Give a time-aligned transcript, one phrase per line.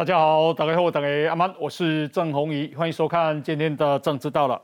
[0.00, 4.58] 大家好，大家好，大家阿曼，我是郑宏仪，欢迎收看今天的政治到了。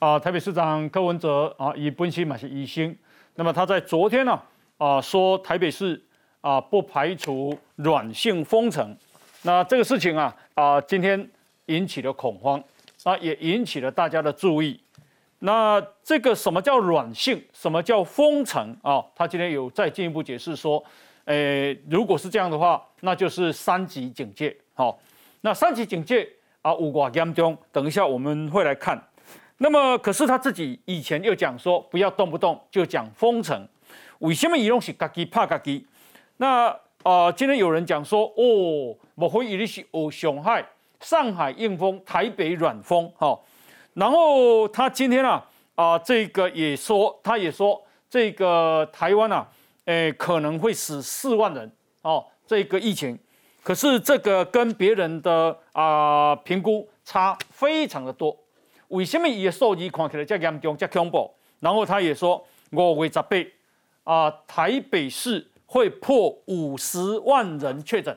[0.00, 2.98] 啊，台北市长柯文哲啊，以本期马是疑心，
[3.36, 4.42] 那么他在昨天呢
[4.78, 6.04] 啊说台北市
[6.40, 8.96] 啊不排除软性封城，
[9.42, 11.30] 那这个事情啊啊今天
[11.66, 12.60] 引起了恐慌，
[13.04, 14.80] 啊也引起了大家的注意。
[15.38, 19.00] 那这个什么叫软性，什么叫封城啊？
[19.14, 20.82] 他今天有再进一步解释说，
[21.26, 24.56] 诶，如果是这样的话，那就是三级警戒。
[24.74, 24.98] 好，
[25.42, 26.28] 那三级警戒
[26.62, 29.00] 啊，五挂严重，等一下我们会来看。
[29.58, 33.68] 那么，可是他自己以前又讲说，不要动不动就讲封城，
[34.18, 35.86] 为什么伊拢是家己怕家己？
[36.38, 40.64] 那啊，今天有人讲说，哦，莫非伊是哦上海、
[41.00, 43.08] 上海硬封，台北软封？
[43.16, 43.38] 哈，
[43.94, 49.46] 然后他今天啊啊，这个也说，他也说，这个台湾啊，
[49.84, 51.70] 诶，可能会死四万人
[52.02, 53.18] 哦，这个疫情，
[53.62, 58.36] 可是这个跟别人的啊评估差非常的多。
[58.88, 61.30] 为什么伊的数字看起来这严重、这恐怖？
[61.60, 63.36] 然后他也说，五月十八
[64.04, 68.14] 啊，台北市会破五十万人确诊。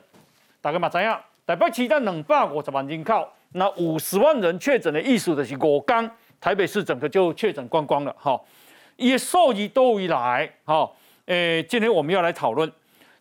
[0.60, 8.14] 大家嘛知影，台北市在两百五十万人口，那五十万人确诊的意思就是五天台北市整个就确诊光光了。
[8.18, 8.38] 哈，
[8.96, 10.90] 伊的数字都以来，哈，
[11.26, 12.70] 诶，今天我们要来讨论。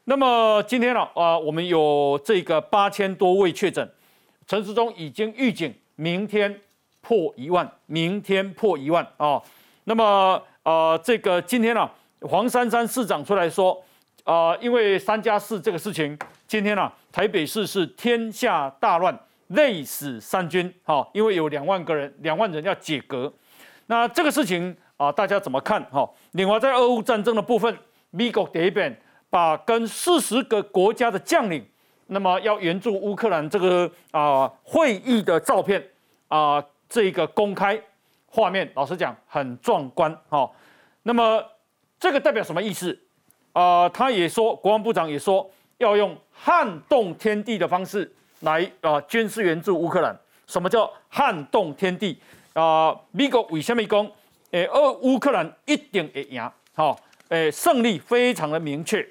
[0.06, 3.88] 那么今天呢，啊，我们有这个八千多位确诊，
[4.48, 6.62] 陈时中已经预警明天。
[7.08, 9.40] 破一万，明天破一万啊！
[9.84, 11.88] 那么呃，这个今天呢，
[12.22, 13.80] 黄珊珊市长出来说，
[14.24, 16.18] 啊，因为三加四这个事情，
[16.48, 19.16] 今天呢，台北市是天下大乱，
[19.50, 23.32] 累死三军，哈，因为有两万个人，两万人要解革。
[23.86, 25.80] 那这个事情啊，大家怎么看？
[25.92, 27.78] 哈，另外在俄乌战争的部分，
[28.10, 29.00] 美国第一边
[29.36, 31.62] 把跟四十个国家的将领，
[32.08, 35.86] 那么要援助乌克兰这个啊会议的照片
[36.30, 36.64] 啊。
[36.88, 37.78] 这个公开
[38.28, 40.50] 画面，老实讲很壮观哈。
[41.04, 41.44] 那么
[42.00, 42.98] 这个代表什么意思？
[43.52, 48.10] 啊，他也说，国防部长也说，要用撼动天地的方式
[48.40, 50.18] 来啊军事援助乌克兰。
[50.48, 52.18] 什么叫撼动天地？
[52.54, 54.10] 啊，美国为什么讲？
[54.52, 56.98] 诶，俄乌克兰一定会赢，好，
[57.28, 59.06] 诶，胜利非常的明确。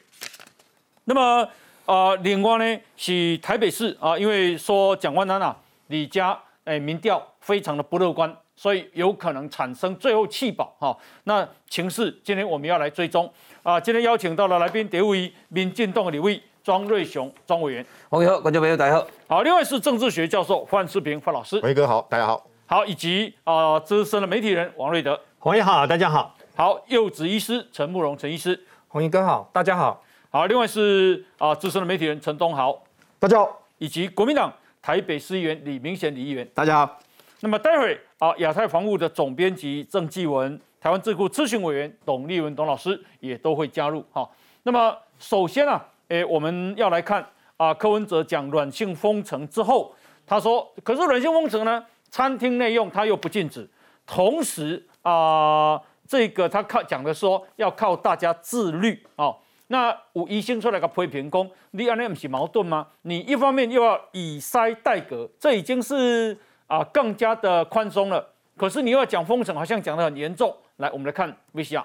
[1.04, 1.48] 那么
[1.86, 5.56] 啊，另外呢是台北市啊，因为说蒋万安啊，
[5.88, 6.38] 李家。
[6.64, 10.96] 哎，民调非常的不乐观，所以有可能产生最后弃保哈。
[11.24, 13.30] 那情势今天我们要来追踪
[13.62, 13.78] 啊。
[13.78, 19.06] 今天邀请到了来宾，第一位民进党的李位庄瑞雄庄委员，欢迎好，观众朋友大家好。
[19.28, 22.46] 好，另外是政治学教授范世平范老师，伟哥好，大家好。
[22.64, 26.34] 好，以及啊资深的媒体人王瑞德，红爷好，大家好。
[26.56, 30.02] 好，幼稚医师陈慕容陈医师，黄英哥好，大家好。
[30.34, 32.76] 好，另外是啊资深的媒体人陈东豪，
[33.20, 34.52] 大家好，以及国民党。
[34.82, 36.98] 台北市议员李明贤李议员，大家好。
[37.38, 44.28] 那么待会啊，亚太防务的总编辑郑继文，台湾智库咨询委员董立文董老师也都会加入哈。
[44.64, 47.24] 那么首先啊，诶，我们要来看
[47.56, 49.94] 啊，柯文哲讲软性封城之后，
[50.26, 53.70] 他说，可是软性封城呢，餐厅内用他又不禁止，
[54.04, 59.32] 同时啊，这个他靠讲的说要靠大家自律啊。
[59.68, 62.86] 那有医生出来个批评讲，你安尼不是矛盾吗？
[63.02, 66.36] 你一方面又要以筛代隔，这已经是
[66.66, 68.24] 啊更加的宽松了。
[68.56, 70.54] 可是你又要讲封城，好像讲得很严重。
[70.76, 71.82] 来，我们来看 VCR。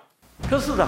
[0.50, 0.88] 柯市长，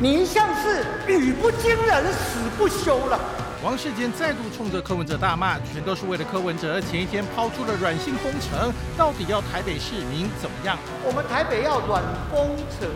[0.00, 3.20] 你一向是语不惊人死不休了。
[3.62, 6.80] 王世坚再度冲着柯文哲大骂，全都是为了柯文哲。
[6.80, 10.78] 前一天抛出了软性封城，到底要台北市民怎么样？
[11.04, 12.88] 我们台北要软封城。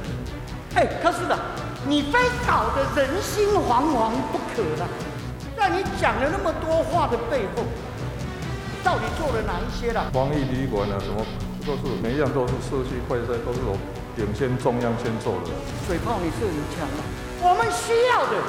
[0.74, 1.38] 哎，柯市长。
[1.86, 4.88] 你非搞得人心惶惶不可了。
[5.54, 7.62] 在你讲了那么多话的背后，
[8.82, 10.06] 到底做了哪一些了？
[10.10, 11.20] 防疫旅馆啊，什么
[11.66, 13.76] 都是每一样都是社区会在都是我
[14.16, 15.52] 领先中央先做的。
[15.86, 17.04] 水炮你是很强的，
[17.42, 18.40] 我们需要的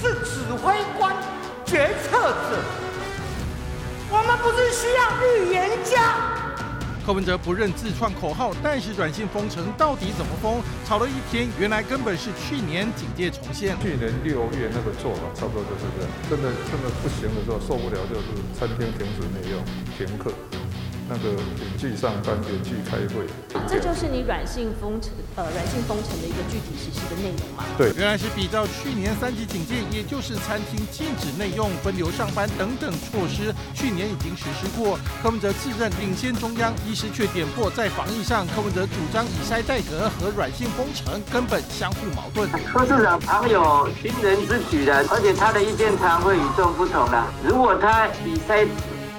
[0.00, 1.16] 是指挥官、
[1.64, 2.62] 决策者，
[4.08, 6.35] 我们不是需要预言家。
[7.06, 10.60] 柯文哲不认自创口号，但是软性封城到底怎么封？
[10.84, 13.76] 吵了一天，原来根本是去年警戒重现。
[13.80, 18.26] 去年六月那个做法差不多就是这样，真的真的不行的时候受不了，就是
[18.58, 19.62] 餐厅停止内用、
[19.96, 20.32] 停课。
[21.08, 23.26] 那个远距上班、远距开会。
[23.68, 27.64] 这就是你软性封城呃软性封城的一个具体实施的内容吗？
[27.78, 34.98] 对，原来是比照去年三级警戒，也就是餐厅禁止内用、分流上班等等措施，去年已经实施过。
[35.22, 42.48] 柯文哲自认领先中央，医师却点破在防疫上，柯文哲主张以筛代隔和软性封城根本相互矛盾。
[42.72, 47.24] 柯市长常有惊人之举的，而且他的意见常会与众不同的。
[47.44, 48.66] 如果他以筛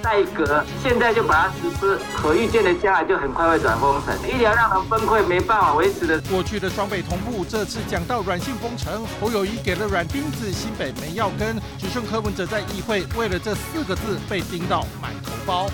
[0.02, 6.20] 代隔，现在就把它实施，可预见的将来就很快会转封城，医疗让人崩溃，没办法维持的。
[6.30, 15.68] 过去的双北同步，这次讲到软性封城，侯友谊给了软钉子，新北没药根，只剩柯文哲在议会为了这四个字被盯到满头包。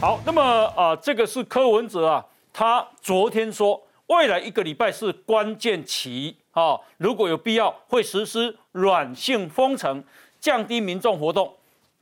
[0.00, 0.42] 好，那么
[0.76, 10.02] 啊、呃这个是柯文哲啊，他昨天说，未来一个礼拜是关键期啊、如果有必要，会实施软性封城，
[10.40, 11.54] 降低民众活动。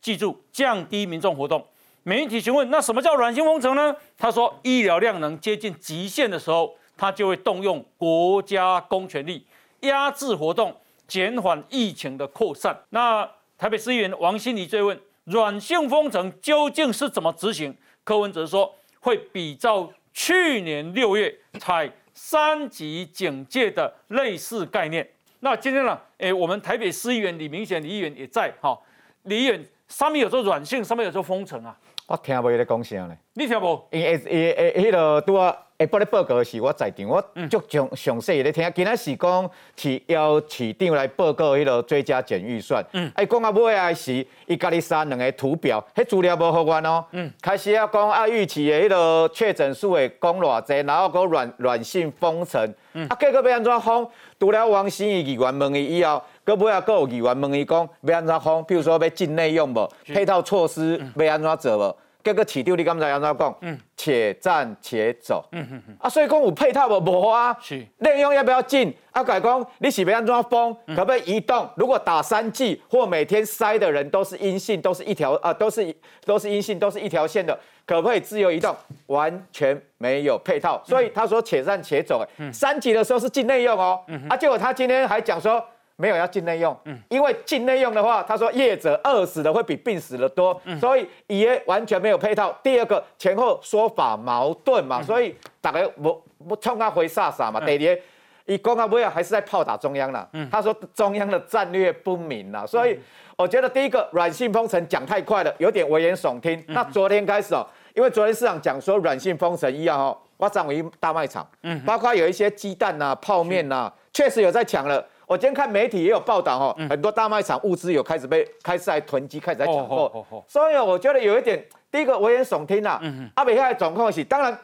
[0.06, 1.66] 记住，降低民众活动。
[2.04, 3.92] 媒体询问，那什么叫软性封城呢？
[4.16, 9.44] 他说，医疗量能接近极限的时候，他就会动用国家公权力
[9.80, 10.72] 压制活动，
[11.08, 12.84] 减缓疫情的扩散。
[12.90, 17.76] 那台北市议员王心怡追问，软性封城究竟是怎么执行？
[18.04, 25.10] 柯文哲说，会比照去年六月采三级警戒的类似概念。
[25.40, 28.78] 那今天呢，诶，我们台北市议员李明显李议员也在哈、
[29.24, 33.88] 李议员上面有做软性，上面有做封城啊，我听无伊咧讲啥咧，你听无？
[33.90, 38.72] 因为诶诶诶，迄个拄啊下晡咧报告的时，我在场，我足详详细咧听。
[38.74, 52.60] 今仔是讲市要市长来报告迄个追加减预算，嗯，啊，伊讲到尾啊是伊家己删两个图表，迄资料无互阮哦，嗯，开始要讲啊预期的迄个确诊数会讲偌济，然后讲软软性封城，
[53.08, 54.08] 啊，结果要安怎封？
[54.40, 56.20] 除了王新义议员问伊以后。
[56.46, 58.62] 搁尾啊，搁有议员问伊讲要安怎封？
[58.62, 59.90] 比如说要境内用无？
[60.06, 61.96] 配套措施要安怎做无？
[62.22, 63.56] 结果市长你敢知安怎讲？
[63.62, 65.44] 嗯，且战且走。
[65.50, 65.96] 嗯嗯嗯。
[65.98, 67.00] 啊，所以讲有配套无？
[67.00, 67.56] 无啊。
[67.60, 68.94] 是内用要不要进？
[69.10, 70.72] 啊，改讲你是要安怎封？
[70.94, 71.68] 可不可以移动？
[71.74, 75.92] 如果打三剂或每天筛的人都是阴性，都是一条啊，都是
[76.24, 78.72] 都是阴性，都是一条线的，可不可以自由移动？
[79.06, 80.80] 完全没有配套。
[80.84, 82.24] 所以他说且战且走。
[82.38, 84.00] 哎，三级的时候是境内用哦。
[84.28, 85.60] 啊，结果他今天还讲说。
[85.96, 86.76] 没有要境内用，
[87.08, 92.54] 因为境内用的话，他说业者饿死的会比病死的多，所以也完全没有配套。
[92.62, 97.58] 第二个前后说法矛盾嘛，所以大家不不冲他回飒飒嘛。
[97.60, 97.98] 第二，
[98.44, 100.28] 以公啊不要还是在炮打中央啦。
[100.50, 102.98] 他说中央的战略不明啦，所以
[103.38, 106.62] 我觉得第一个软性封城讲太快了，有点危言耸听。
[106.68, 115.02] 那昨天开始哦，因为昨天市场讲说软性封城一样哦，我涨为大卖场，嗯包括有一些鸡蛋呐、泡面呐，确实有在抢了。
[115.26, 123.02] 我今天看媒体也有报道哦，很多大卖场物资有开始被开始在囤积，开始在抢哦哦哦哦，所以我觉得有一点，第一个危言耸听啦。
[123.34, 124.56] 阿北现在总控是，当然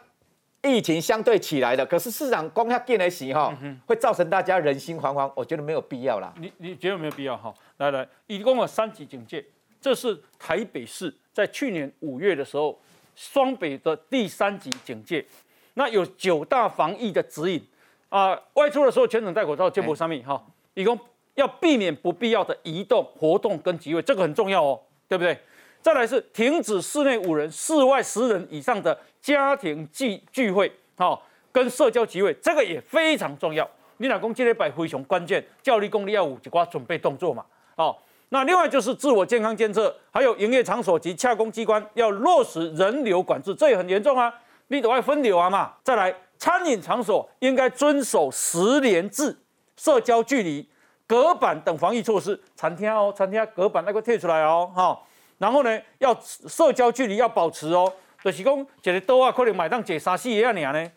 [0.63, 3.53] 疫情相对起来的，可是市场光下变的时哈，
[3.87, 6.33] 会造成大家人心惶惶，我觉得没有必要啦。
[6.39, 7.53] 你你觉得有没有必要哈？
[7.79, 9.45] 来来，一共有三级警戒，
[9.81, 12.79] 这是台北市在去年五月的时候，
[13.17, 15.27] 双北的第三级警戒。
[15.75, 17.67] 那有九大防疫的指引
[18.11, 20.41] 啊、外出的时候全程戴口罩，肩部上面哈，
[20.75, 20.99] 一共
[21.35, 25.39] 要避免不必要的移动、活动跟集会，这个很重要哦，对不对？
[25.81, 33.69] 再来是停止室内五人、室外十人以上的家庭聚聚会，好、跟社交集会，这个也非常重要。
[33.97, 37.45] 你老公今天摆非常关键，教育功力要五几挂准备动作嘛，
[37.77, 37.97] 哦。
[38.29, 44.33] 那另外就是自我健康监测，还有营业场所及洽公机关要落实人流管制，这也很严重啊，
[44.69, 45.75] 你都要分流啊嘛。
[45.85, 49.37] 再来，餐饮场所应该遵守十连制、
[49.77, 50.69] 社交距离、
[51.07, 52.39] 隔板等防疫措施。
[52.55, 54.99] 餐厅哦，餐厅隔板那个贴出来哦，哈、
[55.39, 60.91] 然后呢，要社交距离要保持哦，就是讲一个桌啊，可能买当坐三四个啊尔呢，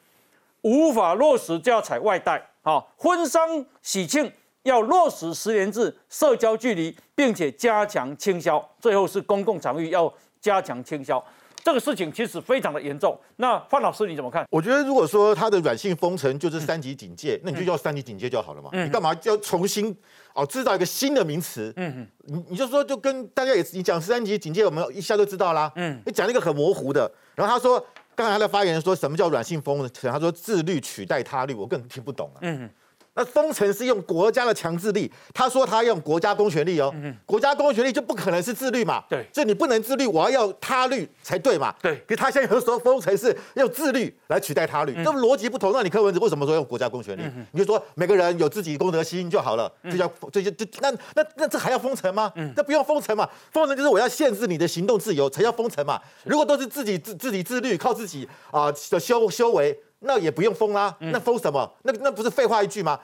[0.61, 2.41] 无法落实就要采外带。
[2.61, 4.31] 好、婚丧喜庆
[4.63, 8.63] 要落实十连制、社交距离，并且加强清消。
[8.79, 11.23] 最后是公共场域要加强清消。
[11.65, 13.19] 这个事情其实非常的严重。
[13.37, 14.45] 那范老师你怎么看？
[14.51, 18.69] 我觉得如果说它的软性封城就是三级警戒，那你就叫三级警戒就好了嘛。
[18.71, 19.93] 你干嘛要重新
[20.35, 21.73] 哦制造一个新的名词？
[21.77, 25.71] 嗯嗯，你你就说就跟大家也你讲三级警戒，我们一下就知道啦。
[25.75, 32.41] 嗯，你讲那个很模糊的，然后他说刚才他的发言说什么叫软性封城，他说自律取代他律，我更听不懂了。
[32.43, 32.69] 嗯，
[33.15, 36.93] 那封城是用国家的强制力，他说他用国家公权力哦，
[37.25, 45.71] 国家公权力就不可能是自律嘛，对所以你不能自律，我要要他律才对嘛，对可是他现在有时候封城是用自律来取代他律，这逻辑不同。
[45.73, 47.23] 那你柯文哲为什么说用国家公权力？
[47.51, 52.31] 你就说每个人有自己公德心就好了，这叫这就就那那那这还要封城吗？
[52.55, 55.99] 那不用封城嘛，封城就是我要限制你的行动自由才叫封城嘛。
[56.25, 60.95] 如果都是自己自自己自律，靠自己啊的修修为，那也不用封啦。
[60.99, 61.69] 那封什么？
[61.83, 62.99] 那那不是废话一句吗？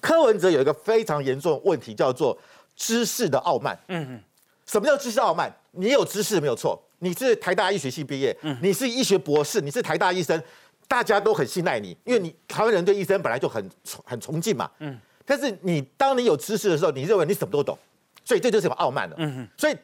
[0.00, 2.36] 柯文哲有一个非常严重的问题，叫做
[2.76, 3.76] 知识的傲慢。
[3.88, 4.20] 嗯嗯，
[4.66, 5.52] 什么叫知识傲慢？
[5.72, 10.40] 你有知识没有错，你是台大医学系毕业，你是医学博士，你是台大医生，
[10.86, 14.70] 大家都很信赖你，因为你台湾人对医生本来就很崇很崇敬嘛。
[14.78, 17.76] 嗯，但是你当你有知识的时候，你认为你什么都懂，
[18.24, 19.16] 所以这就是什么傲慢了。
[19.18, 19.76] 嗯哼，所以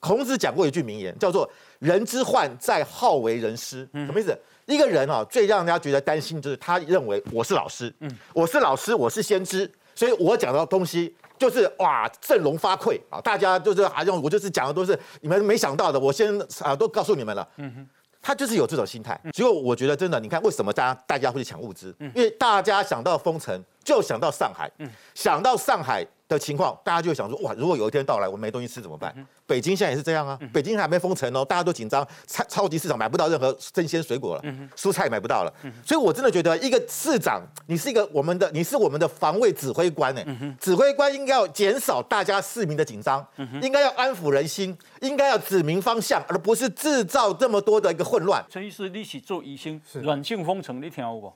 [0.00, 1.48] 孔子讲过一句名言，叫做
[1.80, 3.88] “人之患在好为人师”。
[3.92, 4.38] 什么意思？
[4.66, 7.92] 一个人啊，最让人家觉得担心就是他认为我是老师，
[8.34, 13.18] 我是老师，我是先知，所以我讲的东西就是哇振聋发聩啊！
[13.20, 17.48] 大家就是好像我就是讲的都是你们没想到的，我先啊都告诉你们了。
[17.56, 17.88] 嗯哼
[18.20, 19.18] 他就是有这种心态。
[19.32, 21.94] 结果我觉得真的，你看为什么大家大家会去抢物资？
[22.14, 24.70] 因为大家想到封城就想到上海，
[25.14, 29.14] 想到上海的情况，大家就会想说哇，如果有一天到来我没东西吃怎么办？
[29.46, 34.42] 北京现在也是这样啊，北京还没封城哦，大家都紧张，超超级市场买不到任何生鲜水果了，
[34.76, 35.52] 蔬菜也买不到了。
[35.82, 40.22] 所以我真的觉得一个市长，你是一个我们的，你是我们的防卫指挥官呢，
[40.60, 43.26] 指挥官应该要减少大家市民的紧张，
[43.62, 48.44] 应该要安抚人心，应该要指明方向，而不是制造这么多的一个混乱。
[48.50, 51.32] 陈医师，你是做医生，软性封城，你听有无？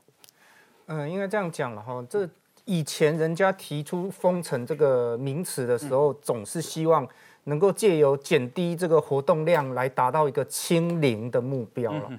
[0.87, 2.05] 嗯，应该这样讲了哈。
[2.11, 2.29] 这
[2.73, 7.07] 以前人家提出“封城”这个名词的时候，总是希望
[7.45, 12.11] 能够借由减低这个活动量来达到一个清零的目标了。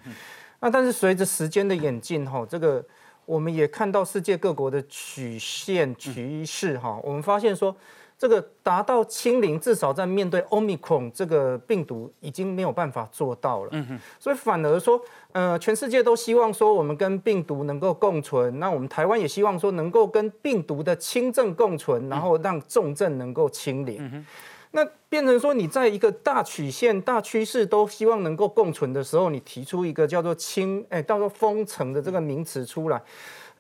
[0.60, 2.86] 那但是随着时间的演进哈，这个
[3.26, 7.76] 我们也看到世界各国的曲线趋势哈，我们发现说。
[8.18, 13.70] 这个达到清零，至少在面对 Omicron 这个病毒已经没有办法做到了。
[13.74, 15.02] 嗯所以反而说，
[15.32, 24.26] 呃，全世界都希望说我们跟病毒能够共存，那我们台湾也希望说能够跟病毒的轻症共存，然后让重症能够清零。
[24.76, 33.00] 那变成说你在一个大曲线、大趋势都希望能够共存的时候，你提出一个叫做清，哎，叫做封城的这个名词出来。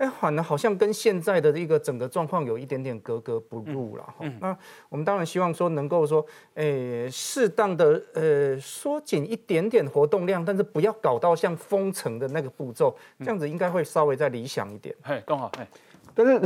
[0.04, 4.14] 哎，反而好像跟现在的一个整个状况有一点点格格不入了。
[4.20, 4.58] 嗯，那
[4.90, 14.94] 我们当然希望说能够说，哎，适当的呃缩紧一点点活动量，但是不要搞到像封城的那个步骤，这样子应该会稍微再理想一点。
[15.02, 15.66] 嘿，刚好，嘿。
[16.14, 16.42] 但是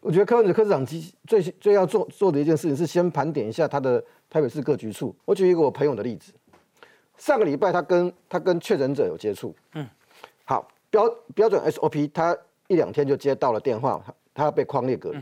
[0.00, 0.86] 我觉得柯文哲科长
[1.26, 5.12] 最最要做做的一件事情是先盘点一下他的台北市各局处。
[5.24, 6.32] 我举一个我朋友的例子，
[7.18, 9.84] 上个礼拜他跟他跟确诊者有接触，嗯，
[10.44, 12.36] 好标标准 SOP 他。
[12.70, 15.18] 一两天就接到了电话，他他要被框列隔离。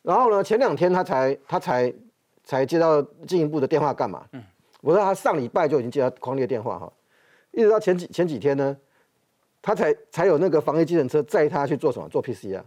[0.00, 1.92] 然后呢，前两天他才他才
[2.42, 4.26] 才接到进一步的电话干嘛？
[4.80, 6.90] 我说他上礼拜就已经接到框列电话哈，
[7.50, 8.74] 一直到前几前几天呢，
[9.60, 12.08] 他才才有那个防疫机程车载他去做什么？
[12.08, 12.62] 做 PCR。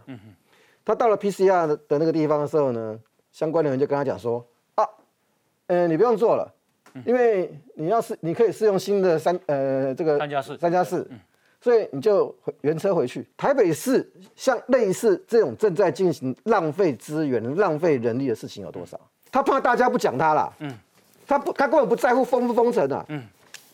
[0.84, 2.96] 他到了 PCR 的那个地方的时候呢，
[3.32, 4.46] 相关的人就跟他讲说
[4.76, 4.86] 啊，
[5.66, 6.54] 呃，你不用做了，
[7.04, 11.10] 因为你要是你可以试用新的三呃这个三加四三加四。
[11.62, 13.24] 所以你就原车回去。
[13.36, 19.00] 台北市像类似这种正在进行浪费资源、浪费人力的事情有多少？
[19.30, 20.70] 他怕大家不讲他啦，嗯，
[21.26, 23.22] 他不，他根本不在乎封不封城啊，嗯，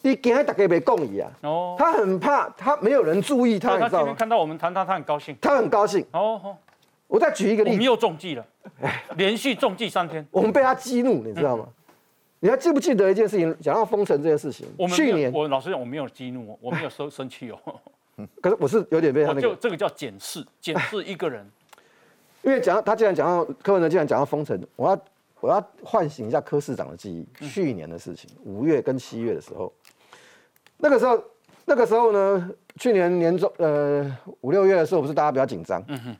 [0.02, 6.56] 你给他大概没共议啊，哦，他很怕他没有人注意他，他今天看到我们谈他，他很高兴，他很高兴，哦哦，
[7.06, 8.46] 我再举一个例子，我们又中计了，
[9.16, 11.66] 连续中计三天，我们被他激怒，你知道吗？
[12.40, 13.56] 你还记不记得一件事情？
[13.60, 17.58] 讲到封城这件事情，去年我老实讲，我没有激怒，我没有生生气哦。
[18.40, 21.48] 可是我是有点被他那个，就这个叫检视，检视一个人。
[22.42, 25.00] 因为讲到他既然讲到柯文哲，既然讲到封城，我要
[25.40, 27.48] 我要唤醒一下柯市长的记忆。
[27.48, 29.72] 去年的事情，五月跟七月的时候，
[30.76, 31.22] 那个时候
[31.64, 35.82] 那个时候呢，去年年中呃五六月的时候，不是大家比较紧张。
[35.88, 36.16] 嗯哼。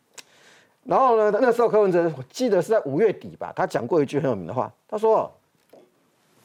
[0.84, 5.32] 然后呢，那时候柯文哲，我记得是在五月底吧，他讲过一句很有名的话，他说。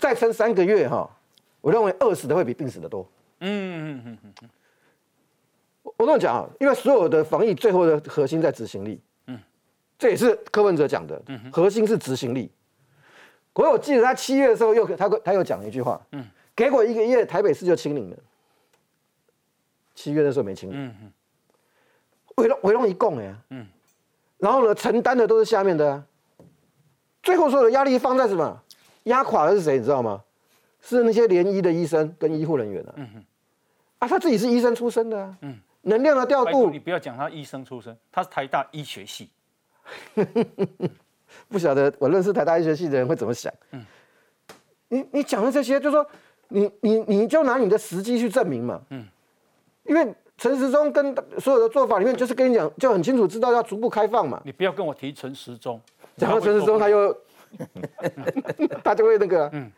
[0.04, 1.10] 再撑三个月哈，
[1.62, 3.10] 我认为饿死的会比病死的多。
[3.40, 4.50] 嗯嗯嗯嗯嗯，
[5.96, 9.00] 我这么讲啊，因为所有的防疫最后的核心在执行力。
[9.28, 9.40] 嗯，
[9.98, 11.22] 这也是柯文哲讲的，
[11.54, 12.52] 核心是执行力。
[13.54, 18.18] 可是我记得他七月的时候又他他又讲了一句话，嗯，给我一个月台北市就清零了。
[19.96, 20.78] 七月的时候没清零。
[20.78, 21.12] 嗯嗯，
[22.36, 23.66] 围龙围龙一共哎，嗯，
[24.38, 26.06] 然后呢承担的都是下面的啊，
[27.24, 28.60] 最后所有的压力放在什么？
[29.04, 29.78] 压垮的是谁？
[29.78, 30.22] 你知道吗？
[30.82, 32.94] 是那些联医的医生跟医护人员啊。
[32.98, 33.26] 嗯哼。
[34.00, 35.38] 啊，他自己是医生出身的啊。
[35.42, 35.60] 嗯。
[35.84, 39.30] 能量的调度你，不要讲他医生出身，他是台大医学系。
[41.50, 43.54] 不晓得我认识台大医学系的人会怎么想。
[43.72, 43.86] 嗯
[44.88, 46.06] 你你讲的这些，就说
[46.50, 48.82] 你你你就拿你的实际去证明嘛。
[48.92, 49.06] 嗯
[49.86, 54.42] 因为陈时中跟所有的做法里面，就是跟你讲，就很清楚知道要逐步开放嘛。
[54.46, 55.82] 你不要跟我提陈时中，
[56.16, 57.14] 讲到陈时中，他又
[58.84, 59.72] 他就会那个，嗯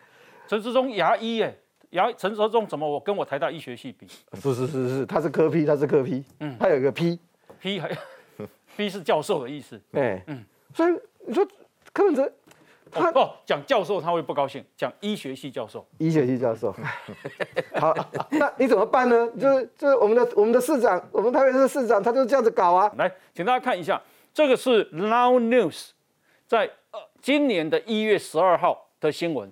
[0.47, 1.57] 陈时中牙医耶，
[1.91, 4.07] 牙陈时中怎么我跟我台大医学系比
[4.41, 7.19] 不是是是，他是科批，他是科批，嗯他有一个批
[7.59, 7.89] ，？P 还
[8.77, 9.79] 批是教授的意思。
[9.93, 10.93] 哎，嗯所以
[11.25, 11.47] 你说
[11.93, 12.31] 柯文哲
[12.91, 15.85] 他哦，讲教授他会不高兴，讲医学系教授。
[15.97, 16.73] 医学系教授，
[17.75, 17.93] 好，
[18.31, 19.27] 那你怎么办呢？
[19.39, 22.91] 就是就是我们的我们的市长，我们台北市市长，他就这样子搞啊。
[22.97, 24.01] 来，请大家看一下，
[24.33, 25.89] 这个是 Now News
[26.47, 26.84] 在呃
[27.25, 29.51] 今年的一月十二号的新闻。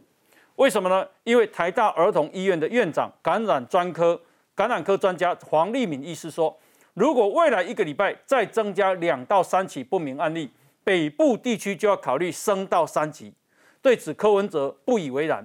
[0.58, 1.08] 为什么呢？
[1.24, 4.22] 因为台大儿童医院的院长、感染专科
[4.54, 6.56] 感染科专家黄立敏医师说，
[6.94, 10.52] 如果未来一个礼拜再增加两到三起不明案例，
[10.84, 13.34] 北部地区就要考虑升到三级。
[13.82, 15.44] 对此，柯文哲不以为然，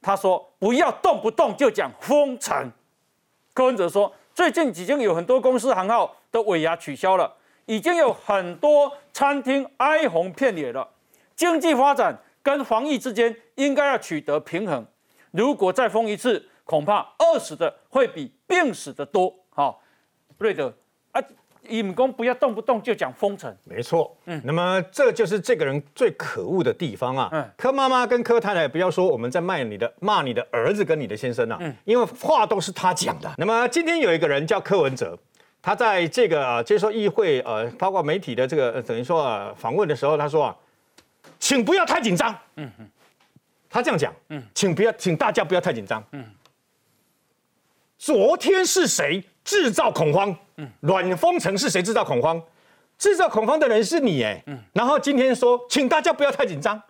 [0.00, 2.72] 他说：“不要动不动就讲封城。”
[3.52, 7.30] 柯文哲说，最近已经有很多公司行号的尾牙取消了，
[7.66, 10.88] 已经有很多餐厅哀鸿遍野了。
[11.36, 14.84] 经济发展跟防疫之间应该要取得平衡。
[15.30, 19.32] 如果再封一次，恐怕饿死的会比病死的多。
[19.50, 19.82] 好、
[20.38, 20.72] 瑞德
[21.12, 21.22] 啊，
[21.68, 23.54] 尹公不要动不动就讲封城。
[23.64, 27.28] 没错，嗯，那么这就是这个人最可恶的地方啊。
[27.32, 33.30] 嗯柯妈妈跟柯太太，不要说我们在骂你的骂你的儿子跟你的先生啊，因为话都是他讲的。
[33.36, 35.18] 那么今天有一个人叫柯文哲，
[35.60, 40.56] 他在这个、呃、接受议会呃，包括媒体的这个、呃等于说啊访问的时候，他说啊，
[41.46, 42.36] 请不要太紧张。
[42.56, 42.90] 嗯嗯，
[43.70, 46.02] 他这样讲，嗯，请不要，请大家不要太紧张。
[46.10, 46.24] 嗯，
[47.96, 50.36] 昨天是谁制造恐慌？
[50.56, 52.42] 嗯，软封城是谁制造恐慌？
[52.98, 56.82] 制造恐慌的人是你哎，然后今天说，请大家不要太紧张。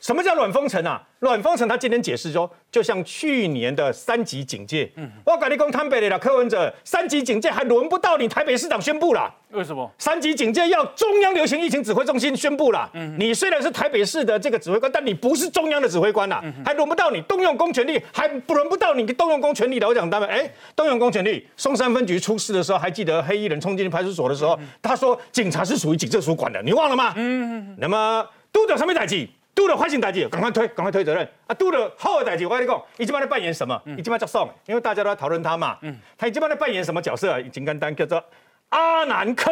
[0.00, 1.02] 什么叫软封城啊？
[1.18, 4.90] 软封城，他今天解释说，就像去年的三级警戒，
[5.24, 9.30] 我跟你讲坦白的啦，柯文哲，三级警戒还轮不到你台北市长宣布啦。
[9.50, 9.90] 为什么？
[9.98, 12.88] 三级警戒要中央流行疫情指挥中心宣布啦。
[13.18, 19.86] 你虽然是台北市的这个指挥官，但你不是中央的指挥官啦，还轮不到你动用公权力，还不轮不到你动用公权力的。
[19.86, 27.12] 我讲他们，哎，动用公权力，松山分局出事的时候，还记得黑衣人冲进派出所的时候，他说警察是属于警政署管的，你忘了吗？
[27.16, 27.76] 嗯。
[27.78, 29.28] 那么都的什么代志？
[29.54, 31.54] 都的坏心代志，赶快推，赶快推责任啊！
[31.54, 33.80] 都的好的代志，我跟你讲，你这边在扮演什么？
[33.84, 35.78] 你这边叫送，因为大家都在讨论他嘛。
[35.82, 35.96] 嗯。
[36.16, 37.40] 他今晚在扮演什么角色啊？
[37.52, 38.22] 金刚丹叫做
[38.70, 39.50] 阿南科。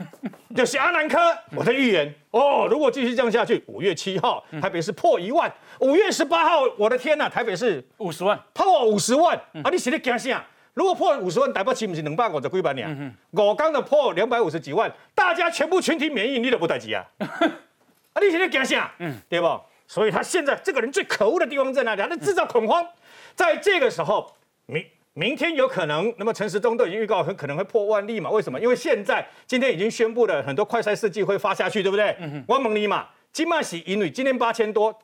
[0.56, 1.18] 就是阿南科，
[1.54, 9.68] 我的预言哦，如果继续这样下去，五月七号台北市破一万，五月十八号，我的天呐，台北市五十万，破五十万啊！
[9.70, 10.42] 你是在惊啥？
[10.72, 13.12] 如果破五十万，台北市不是两百五十几万呢？
[13.32, 17.04] 我刚的破两百五十几万，大家全部群体免疫，你都不待急啊！
[18.12, 18.92] 啊，你现在干啥？
[18.98, 19.60] 嗯，对不？
[19.86, 22.02] 所以他现在这个人最可恶的地方在哪里？
[22.02, 22.86] 他在制造恐慌，
[23.34, 24.32] 在这个时候，
[24.66, 28.30] 明明天有可能，那么陈时中都已经预告很可能会破万例嘛？
[28.30, 28.60] 为什么？
[28.60, 32.16] 因为现在今天已经宣布了很多快筛试剂会发下去，对不对？
[32.46, 34.96] 我问你嘛，金麦喜因为今天八千多。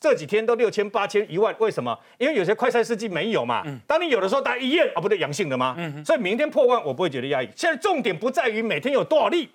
[0.00, 1.98] 这几天都六千、八千、一万，为什么？
[2.18, 3.64] 因为有些快筛试剂没有嘛。
[3.86, 5.74] 当你有的时候，大家一验啊，不对，阳性的吗？
[6.04, 7.48] 所以明天破万，我不会觉得压抑。
[7.56, 9.48] 现在重点不在于每天有多少例，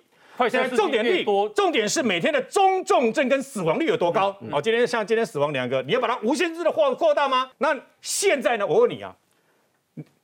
[0.48, 4.36] 现在快筛试剂重点率越多重点是每天的中重症跟死亡率有多高。
[4.50, 7.50] 哦，今天像今天死亡两个，你要把它无限制的扩扩大吗？
[7.58, 8.66] 那现在呢？
[8.66, 9.14] 我问你啊，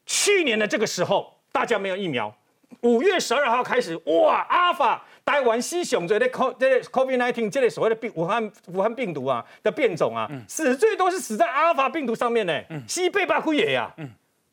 [0.07, 2.35] 去年的这个时候，大家没有疫苗，
[2.81, 5.05] 五月十二号开始，哇，阿尔法。
[5.23, 13.95] 台湾西熊这类 co 这类 COVID 1 9这类所谓的病武汉武汉病毒啊的变种啊，死最多是死在阿尔法病毒上面呢，西贝巴库也呀，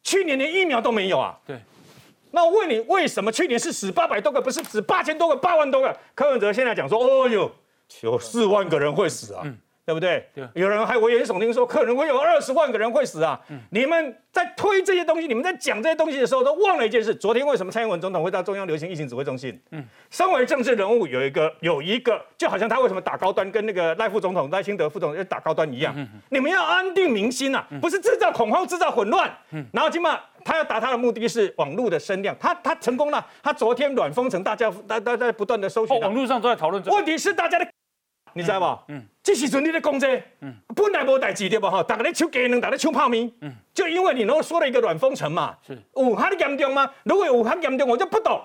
[0.04, 1.36] 去年连疫苗都没有啊。
[1.48, 1.58] 对，
[2.38, 5.97] 那我问你，为什么去年是死八百多个，不是死八千多个、八万多个？
[6.13, 7.52] 柯文哲现在讲说，哦哟，
[8.02, 9.43] 有四万个人会死啊，
[9.88, 10.28] 对不对？
[10.36, 13.39] 对有人还危言耸听说，可能会有二十万个人会死啊。
[13.69, 19.58] 你们在推这些东西，你们在讲这些东西的时候，都忘了一件事：昨天为什么蔡英文总统会到中央流行疫情指挥中心？
[19.71, 25.95] 嗯，身为政治人物，有一个有一个，就好像他为什么打高端，跟那个赖副总统、赖清德副总统打高端一样。
[26.32, 29.32] 你们要安定民心啊、不是制造恐慌、制造混乱。
[29.52, 33.26] 嗯然后起码他要达他的目的是网络的声量，他他成功了。
[33.41, 36.95] 他昨天软封城，大家大大家不断的搜哦，寻哦、网络上都在讨论这个。
[36.97, 37.65] 问题是大家的，
[38.38, 38.93] 你知道不？
[38.93, 41.82] 嗯，这时阵你在讲这个，嗯，本来无代志对不哈？
[41.82, 46.89] 大家咧抢鸡蛋，大家咧抢泡面，嗯，就因为你然后说了一个软封城嘛，是武汉严重吗？
[47.04, 48.39] 如果有武汉严重，我就不懂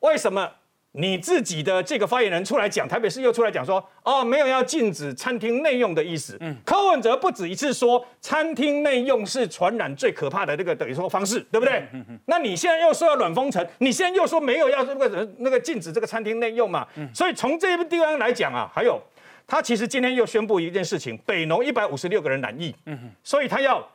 [0.00, 0.48] 为什么
[0.92, 6.38] 你自己的这个发言人出来讲，台北市又出来讲说，哦，没有要禁止餐厅内用的意思。
[6.40, 11.84] 嗯，柯文哲不止一次说，餐厅内用是传染最可怕的这个等于说方式，对不对？
[12.24, 16.86] 那你现在又说要软封城，你现在又说没有要那个那个禁止这个餐厅内用嘛？
[17.14, 18.98] 所以从这个地方来讲啊，还有
[19.46, 23.86] 他其实今天又宣布一件事情，北农一百五十六个人染疫，嗯所以他要。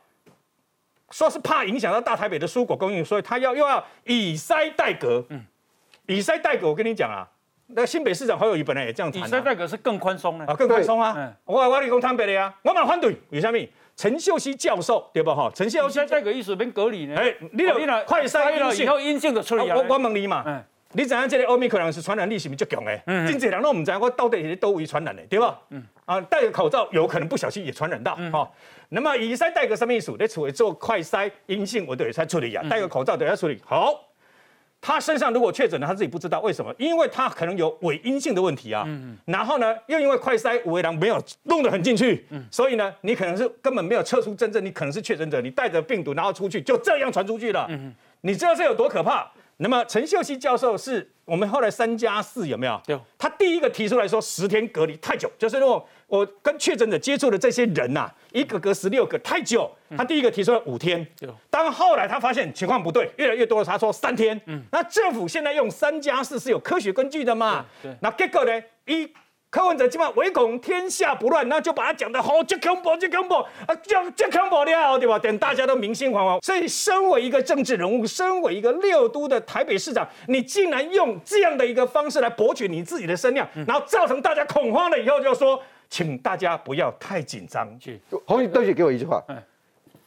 [1.10, 5.22] 说是怕影响到大台北的蔬果供应，所以他要又要以筛代隔。
[5.28, 5.44] 嗯，
[6.06, 7.28] 以筛代隔，我跟你讲啊，
[7.66, 9.26] 那新北市长侯友谊本来也这样谈、啊。
[9.26, 10.46] 以筛代隔是更宽松呢？
[10.48, 11.30] 啊，更宽松啊！
[11.44, 13.14] 我我理工摊北的呀，我蛮反对。
[13.28, 13.58] 为什么？
[13.94, 15.52] 陈秀熙教授对不哈？
[15.54, 17.14] 陈秀熙代隔意思变隔离呢？
[17.14, 17.74] 哎，你有
[18.06, 19.76] 快筛阴性以后阴性的处理啊。
[19.76, 23.00] 我我问你嘛，嗯，你知影这个奥密克戎是传染力是不是足强的？
[23.06, 25.58] 嗯，真济人都唔知我到底是多位传染的，对吧？
[25.70, 28.50] 嗯，啊，戴个口罩有可能不小心也传染到，哈。
[28.90, 30.14] 那么以筛戴个什么意思？
[30.18, 32.62] 你除了做快筛阴性，我都也在处理呀。
[32.68, 33.58] 戴个口罩都要处理。
[33.64, 33.98] 好，
[34.82, 38.84] 他身上如果确诊了，他自己不知道为什么，因为他可能有伪阴性的问题啊。
[38.86, 42.44] 嗯然后呢，又因为快筛五维郎没有弄得很进去，嗯。
[42.50, 47.66] 所以呢，你可能是根本没有测出真正你可能是确诊者，你带着病毒然后出去，就这样传出去了。
[47.70, 49.28] 嗯你知道这有多可怕？
[49.58, 52.80] 那么陈秀熙教授是我们后来三加四有没有？
[52.84, 52.98] 对。
[53.16, 59.70] 他第一个提出来说十天隔离太久，就是如果我跟确诊者接触的这些人呐，一个隔十六个太久。
[59.96, 61.06] 他第一个提出了五天。
[61.50, 64.40] 当后来他发现情况不对，越来越多，他说三天。
[64.46, 64.62] 嗯。
[64.72, 67.64] 那政府现在用三加四是有科学根据的嘛？
[67.82, 67.94] 对。
[68.00, 68.62] 那结果呢？
[68.86, 69.08] 一
[69.52, 73.34] 柯文哲基本上唯恐天下不乱，那就把他讲的好，就恐怖，就恐怖，
[73.66, 75.18] 啊，就就恐怖了，对吧？
[75.18, 76.42] 等大家都民心惶惶。
[76.42, 87.68] 所以，身为一个政治人物，身为一个六都的台北市长，你竟然用这样的一个方式来博取你自己的声量，然后造成大家恐慌了以后，就说，请大家不要太紧张。
[88.24, 89.22] 洪宇，对不起，给我一句话。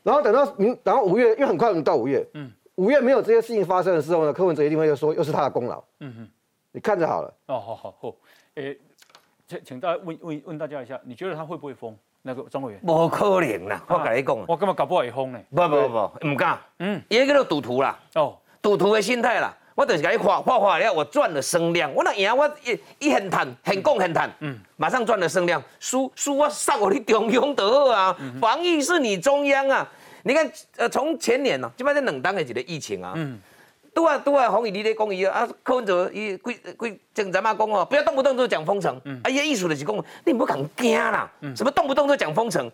[0.01, 5.83] 然后等到明，然后五月，因为很快我们到五月，嗯，五月没有这些事情发生的时候呢，柯文哲一定会又说，又是他的功劳。
[5.99, 6.27] 嗯哼，
[6.71, 7.31] 你看着好了。
[7.45, 8.15] 哦，好好好，
[8.55, 8.75] 诶。
[9.47, 12.81] 请请大家问问问大家一下，你觉得他会不会封那个张委员？
[12.81, 15.39] 不可能啦，我跟你讲，我根本搞不好会封呢。
[15.51, 16.59] 不不不，唔敢。
[16.79, 17.97] 嗯，伊个叫做赌徒啦。
[18.15, 19.55] 哦，赌徒的心态啦。
[19.75, 21.93] 我就是给你画画画了，我赚了声量。
[21.93, 24.33] 我那赢我一一很谈，很讲很谈。
[24.39, 25.61] 嗯，马上赚了声量。
[25.79, 28.17] 输输我杀我的中央得好啊！
[28.39, 29.85] 防疫是你中央啊！
[30.23, 33.11] 你看，呃，从前年呢，基本上冷当的一个疫情啊。
[33.17, 33.37] 嗯。
[33.95, 38.99] 都啊都啊，洪宇你咧讲伊啊，柯文哲伊规规正咱妈讲哦，不要动不动就讲封城。
[39.05, 39.21] 嗯。
[39.23, 41.31] 啊，伊艺术的是讲，你不敢惊啦。
[41.39, 41.55] 嗯。
[41.55, 42.69] 什么动不动就讲封城？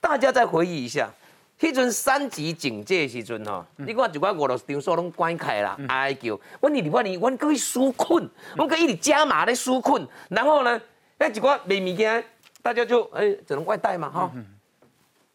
[0.00, 1.10] 大家再回忆一下，
[1.58, 6.38] 迄阵三级警戒时阵吼，你看就讲五六场所拢关开啦，哀叫。
[6.60, 10.80] 阮二我年，阮搁去纾困，阮搁一直加码咧纾困，然后呢，
[11.18, 12.24] 哎一寡卖物件，
[12.62, 14.30] 大家就哎只能外带嘛哈。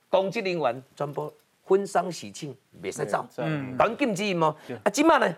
[0.09, 1.33] 公职人员全部。
[1.69, 3.23] 婚丧喜庆袂使走，
[3.77, 4.55] 讲禁止吗？
[4.83, 5.35] 啊，今嘛呢？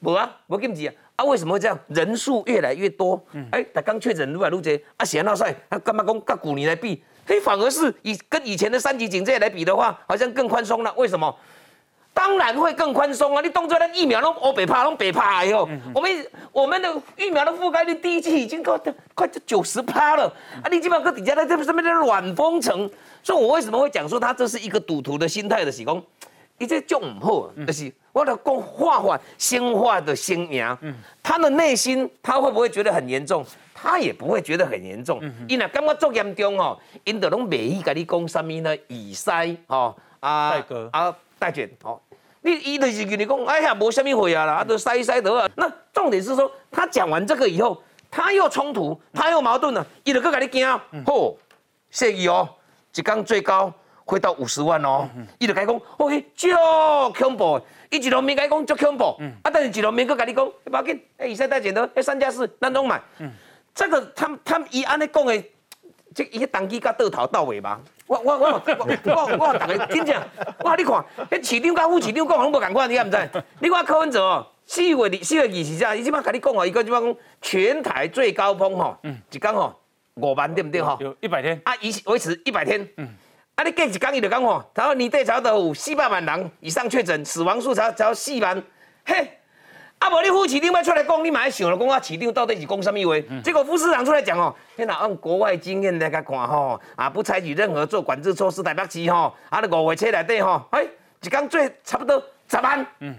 [0.00, 0.92] 无啊，无禁止啊。
[1.14, 1.78] 啊，为什么会这样？
[1.88, 7.04] 人数越来越多，哎，但刚确诊愈来愈多，啊，显闹帅，啊，干嘛讲跟古年来比？
[7.24, 10.92] 嘿，反而是以跟以前的三级警戒来比的话，好像更宽松了。
[10.96, 11.32] 为什么？
[12.12, 13.40] 当然会更宽松啊！
[13.40, 15.68] 你动作那疫苗拢欧北怕，拢北怕哟。
[15.94, 18.76] 我们我们的疫苗的覆盖率第一季已经快
[19.14, 20.26] 快九十趴了
[20.60, 20.66] 啊！
[20.68, 22.90] 你基本上搁底下在这上面的软封城。
[23.22, 25.70] 所以，我为什么会讲说他这是一个赌徒的心态的？
[25.70, 26.02] 是讲，
[26.58, 30.64] 你这就唔好，就是我的讲画画鲜化的鲜明。
[30.80, 33.44] 嗯，他的内心他会不会觉得很严重？
[33.74, 35.18] 他也不会觉得很严重。
[35.22, 38.76] 嗯，因为感觉做严重哦，因得拢未意跟你讲什么呢？
[38.88, 41.98] 以塞哦啊啊代卷哦，
[42.42, 45.48] 你伊就是跟你讲，哎呀，无什么会啊啦，都塞一塞得啊。
[45.56, 50.66] 那重点是说，他讲完这个以后，他又冲突，他又矛盾了，伊就搁跟你惊，
[51.06, 51.34] 嚯，
[51.90, 52.46] 谢意哦。
[52.94, 53.72] 一天最高
[54.04, 56.48] 会到五十万哦，伊就甲伊讲，OK，足
[57.16, 59.04] 恐怖，伊一农民甲伊讲足恐怖，
[59.42, 63.00] 啊，但是一农民佫甲你讲，不要紧，哎，以色列剪刀，哎，三加四，咱拢买。
[63.72, 65.44] 这个他他伊安尼讲的，
[66.12, 67.80] 这伊当机甲倒头到尾嘛。
[68.08, 70.20] 我我我我我我大家真正，
[70.64, 73.44] 哇，你看，迄市长甲副市长讲拢无共款，你敢毋知？
[73.60, 78.98] 你看柯文哲哦，四月二四月二十日，伊即摆甲你讲哦，伊个即摆讲全台最高峰吼，
[79.30, 79.79] 一讲吼。
[80.20, 80.96] 五万对不对哈？
[81.00, 82.86] 有一百天啊，维维持一百天。
[82.96, 83.08] 嗯，
[83.54, 88.62] 啊，你隔一讲伊就讲吼，然后你对潮都有四百万人以上确诊，死亡数才才四万。
[89.04, 89.38] 嘿，
[89.98, 93.40] 啊，无你副市长要出来讲，你嘛要想了，讲啊，市长到底是讲什么话？
[93.42, 100.84] 结果副市长出来讲哦，天哪，按国外经验来甲看吼，啊，不采取任何做管制措施，台北市吼，啊，你五月车内底吼，哎，
[101.22, 102.86] 一讲最差不多十万。
[103.00, 103.14] 嗯。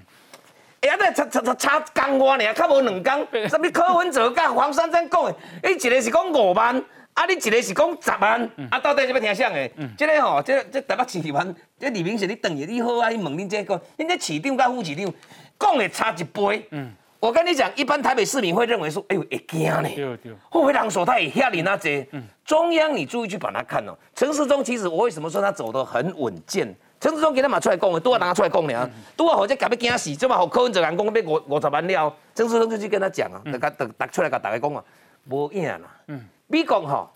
[0.82, 3.28] 哎呀，那差差差差工外尔，较无两工。
[3.48, 6.76] 什么柯文哲甲黄珊珊讲的，伊一个是讲五万，
[7.14, 9.70] 啊，你一个是讲十万，啊，到底是要听啥的？
[9.96, 15.14] 这个吼，这这台北市议员，这李明是你等下你好啊，你问恁这个，恁这市长甲副市长
[15.60, 16.68] 讲的差一倍。
[16.72, 22.04] 嗯，我跟你讲，一般台北市民会认为说，哎呦，会惊呢，对对，会不会让手他也吓你那这？
[22.44, 23.96] 中央你注意去把它看哦。
[24.16, 26.76] 陈世忠其实我为什么说他走得很稳健？
[27.02, 34.84] 陈世忠给他嘛出来讲的，都要拿出来讲呢，都要或者搞要惊死，这么好柯文哲人讲要五五十万了，陈世忠就去跟他讲啊，大家大大出来跟大家讲啊，
[35.28, 35.82] 无影啦。
[36.08, 37.10] 嗯，美国吼。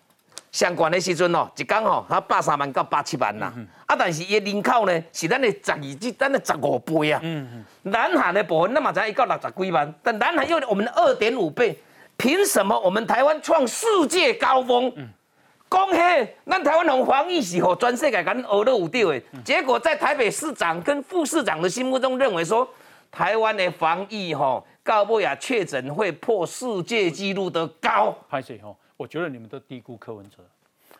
[0.51, 3.51] 相关的时阵哦，一讲吼，他八三万到八七万啦。
[3.85, 7.19] 啊，但是伊人口呢是咱的十二至咱的十五倍啊。
[7.21, 11.77] 嗯南韩的部分那么才一到六十几万，但南韩又我们的二点五倍，
[12.15, 14.89] 凭什么我们台湾创世界高峰？
[15.75, 15.99] 恭喜，
[16.45, 22.65] 咱台湾从防疫时候全世界敢学得有掉的，结果在台北市长跟副市长的心目中认为说，
[23.11, 28.17] 台湾的防疫吼，高不雅确诊会破世界纪录的高。
[28.29, 28.77] 拍谁吼？
[28.95, 30.37] 我觉得你们都低估柯文哲，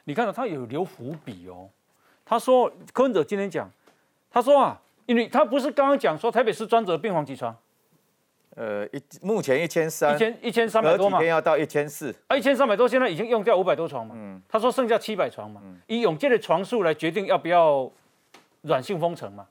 [0.04, 1.70] 你看到他有留伏笔哦。
[2.26, 3.72] 他说柯文哲今天讲，
[4.30, 7.56] 他说啊，因为他不是刚刚讲说台北市专责病房几床？
[8.56, 14.16] 呃，一目前一千三，一千一千三百多嘛，天要到一千四，啊，一千三百多，现在已经用掉五百多床嘛。
[14.18, 17.92] 嗯，他说剩下七百床嘛，以永健的床数来决定要不要
[18.62, 19.46] 软性封城嘛。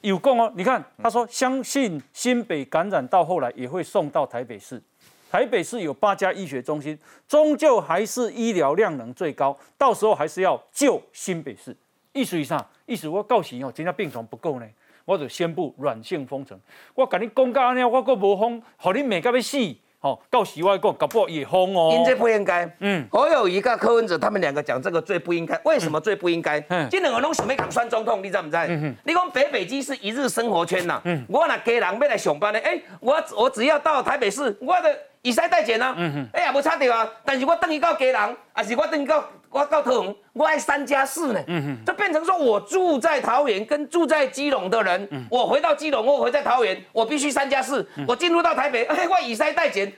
[0.00, 4.82] 有共哦，你看他说相信新北感染到后来也会送到台北市。
[5.30, 11.74] 台北市有八家医学中心，终究还是医疗量能最高，到时候还是要救新北市。
[12.12, 14.66] 意思以上，意思我告诉你哦，今天病床不够呢，
[15.04, 16.58] 我就宣布软性封城。
[16.94, 19.58] 我跟你讲到安尼，我搁无封，好你美甲要死。
[20.00, 21.94] 哦，到时我讲搞不好也封哦。
[21.94, 22.68] 因这不应该。
[22.80, 25.56] 嗯，我有一个柯文哲，他们两个讲这个最不应该。
[25.64, 26.58] 为什么最不应该？
[26.68, 28.56] 嗯，这两个拢想要讲酸总统，你知不知？
[28.56, 28.94] 嗯哼。
[29.04, 31.00] 你讲北北基是一日生活圈呐。
[31.04, 31.24] 嗯。
[31.28, 34.98] 我那家人要来上班呢，哎，我我只要到台北市，我的。
[35.24, 35.94] 以使代钱啊，
[36.32, 37.08] 哎呀，无差掉啊！
[37.24, 41.40] 但是我等于到家人，还是我等于到我到桃园，我爱三加四呢。
[41.86, 47.86] 就变成说我住在桃园跟住在基隆的人，我回到基隆，我回在桃园，我必须三加四。
[48.08, 49.92] 我进入到台北，哎，我以塞代减。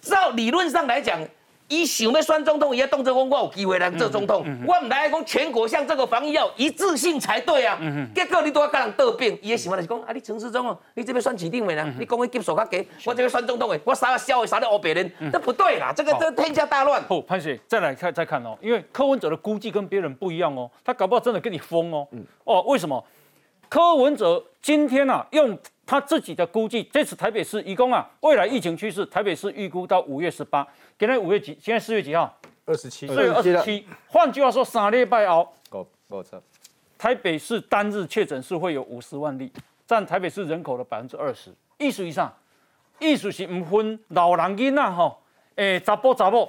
[0.00, 1.20] 照理论上来讲。
[1.72, 4.44] 伊想要选总统，伊要动作讲，我有机会来做总统。
[4.66, 7.78] 我唔来讲全国像这个防疫要一致性才对啊。
[8.14, 11.94] 结果你都要跟人得病，伊的想法就是讲，啊，你陈世忠哦，你这边选指定的呢？
[11.98, 17.02] 你讲的基数较低，我这边选总统的，我杀个小的，杀了欧别人，这不对啦，这个这天下大乱。
[17.04, 22.06] 好，潘姐再来看再看哦，因为柯文哲的估计跟别人不一样哦，他搞不好真的跟你疯哦。
[22.44, 23.02] 哦，为什么？
[23.70, 30.66] 柯文哲今天啊，用他自己的估计，这次台北市一共啊，未来疫情趋势，台北市预估到五月十八。
[31.02, 31.58] 今天五月几？
[31.60, 32.32] 现在四月几号？
[32.64, 33.08] 二十七。
[33.08, 33.84] 四月二十七。
[34.06, 35.52] 换句话说，三礼拜后，
[36.96, 39.52] 台北市单日确诊数会有五十万例，
[39.84, 41.52] 占台北市人口的百分之二十。
[41.78, 42.32] 意思以上，
[43.00, 45.20] 意思是唔分老人囡仔吼，
[45.56, 46.48] 诶，查甫查某，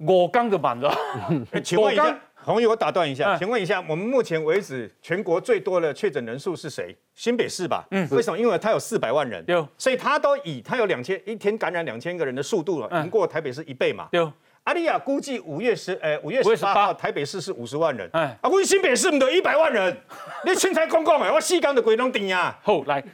[0.00, 0.94] 五天就满了。
[1.64, 6.96] 请问一下，红宇，我打断一下，请问一下，我们目前为止全国最多的确诊人数是谁？
[7.14, 7.86] 新北市吧？
[7.90, 8.08] 嗯。
[8.10, 8.38] 为什么？
[8.38, 9.44] 因为它有四百万人。
[9.48, 9.66] 有。
[9.76, 14.08] 所以它都以它有两千一天感染两千个人的速度了，赢过台北市一倍嘛。
[14.12, 14.32] 有。
[14.64, 18.08] 阿利亚估计五月十，呃，五月十八号台北市是五十万人。
[18.12, 18.38] 哎。
[18.40, 19.94] 啊，估计新北市唔得一百万人。
[20.46, 22.58] 你青菜公公诶，我四缸的鬼拢顶呀。
[22.62, 23.04] 好，来。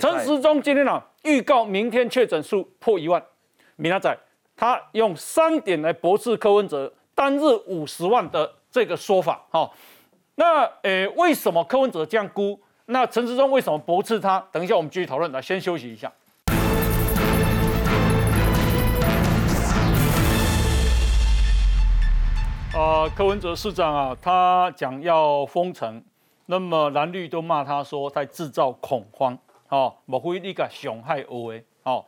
[0.00, 3.22] 陈时中今天啊，预告明天确诊数破一万。
[3.76, 4.16] 明仔
[4.56, 6.92] 他用三点来驳斥柯文哲。
[7.14, 9.70] 单日五十万的这个说法，哈，
[10.34, 12.58] 那诶，为什么柯文哲这样估？
[12.86, 14.44] 那陈时中为什么驳斥他？
[14.50, 15.30] 等一下我们继续讨论。
[15.30, 16.12] 来，先休息一下。
[22.76, 26.02] 啊，柯文哲市长啊，他讲要封城，
[26.46, 32.04] 那么蓝绿都骂他说在制造恐慌，哦，莫非你个伤害我诶，哦，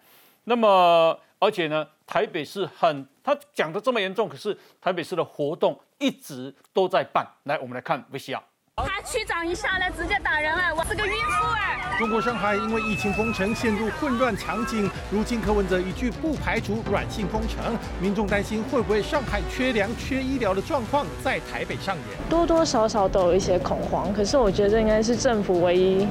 [0.49, 3.07] 那么而且呢，台北市很。
[3.23, 7.27] 他讲的这么严重，可是台北市的活动一直都在办。
[7.43, 8.39] 来，我们来看 VCR。
[8.77, 11.97] 他区长一下来直接打人哎，我是个孕妇哎。
[11.99, 22.31] 中国上海因为疫情封城陷入混乱场景，如今柯文哲一句不排除软性封城，民众担心会不会上海缺粮、缺医疗的状况在台北上演？
[22.31, 26.07] 多多少少都有一些恐慌，可是我觉得这应该是政府唯一。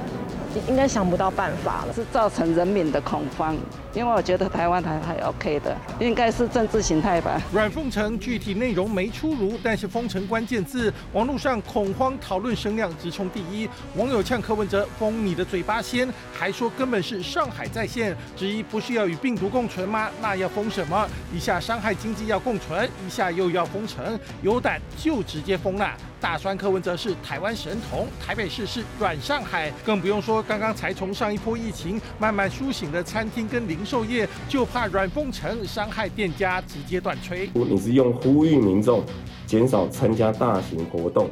[0.69, 3.57] 应该想不到办法了，是造成人民的恐慌。
[3.95, 7.41] 因为我觉得台湾还还 OK 的，应该是政治形态吧。
[7.53, 13.69] 软封城具体内容没出炉，但是封城关键字，网络上恐慌讨论声量直冲第一。
[13.95, 20.09] 网友呛柯文哲封你的嘴巴先，还说根本是上海在线，质疑不是要与病毒共存吗？
[20.21, 21.07] 那要封什么？
[21.33, 25.95] 一下伤害经济要共存，一下又要封城，有胆就直接封了。
[26.19, 37.47] 大酸柯文哲是台湾神童，台北市是软上海，更不用说刚刚才从上一波疫情慢慢苏醒的餐厅跟零售业，就怕软封城伤害店家，直接断炊。
[37.53, 39.03] 你是用呼吁民众
[39.45, 41.29] 减少参加大型活动，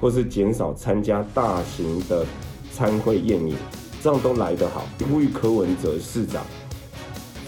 [0.00, 2.24] 或是减少参加大型的
[2.72, 3.56] 参会宴饮，
[4.02, 4.86] 这样都来得好。
[5.10, 6.44] 呼吁柯文哲市长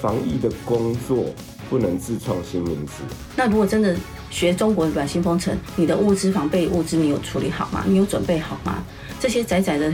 [0.01, 1.25] 防疫的工作
[1.71, 3.03] 不能自创新名词。
[3.37, 3.97] 那如果真的
[4.31, 7.85] 学中国软性封城，你的物资防备物资你有处理好吗？
[7.87, 8.83] 你有准备好吗？
[9.21, 9.93] 这些窄窄的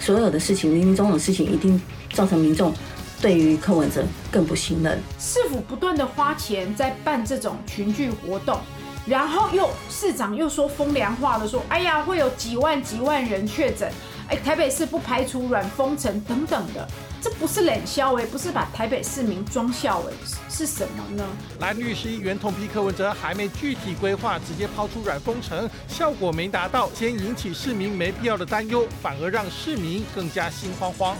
[0.00, 1.80] 所有的事情，林林总总的事情，一定
[2.12, 2.72] 造成民众
[3.20, 5.00] 对于柯文哲更不信任。
[5.18, 8.60] 市府不断的花钱在办这种群聚活动，
[9.06, 13.90] 然后又市长又说风凉话的说，哎呀会有几万几万人确诊，
[14.28, 16.86] 哎台北市不排除软封城等等的。
[17.18, 20.12] 这不是冷笑诶，不是把台北市民装笑诶，
[20.48, 21.24] 是什么呢？
[21.58, 31.16] 蓝律师议员痛批柯文哲还没具体规划，直接抛出软封城，效果没达到，先引起市民没必要的担忧，反而让市民更加心慌慌。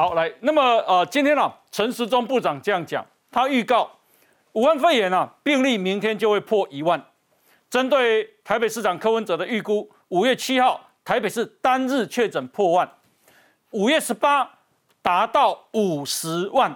[0.00, 3.98] 好，来，那么呃，今天呢，陈时中部长这样讲，他预告
[4.52, 7.04] 武汉肺炎啊病例明天就会破一万。
[7.68, 12.90] 针对台北市长柯文哲的预估，五月七号台北市单日确诊破万。
[13.72, 14.50] 五月十八
[15.02, 16.74] 达到五十万，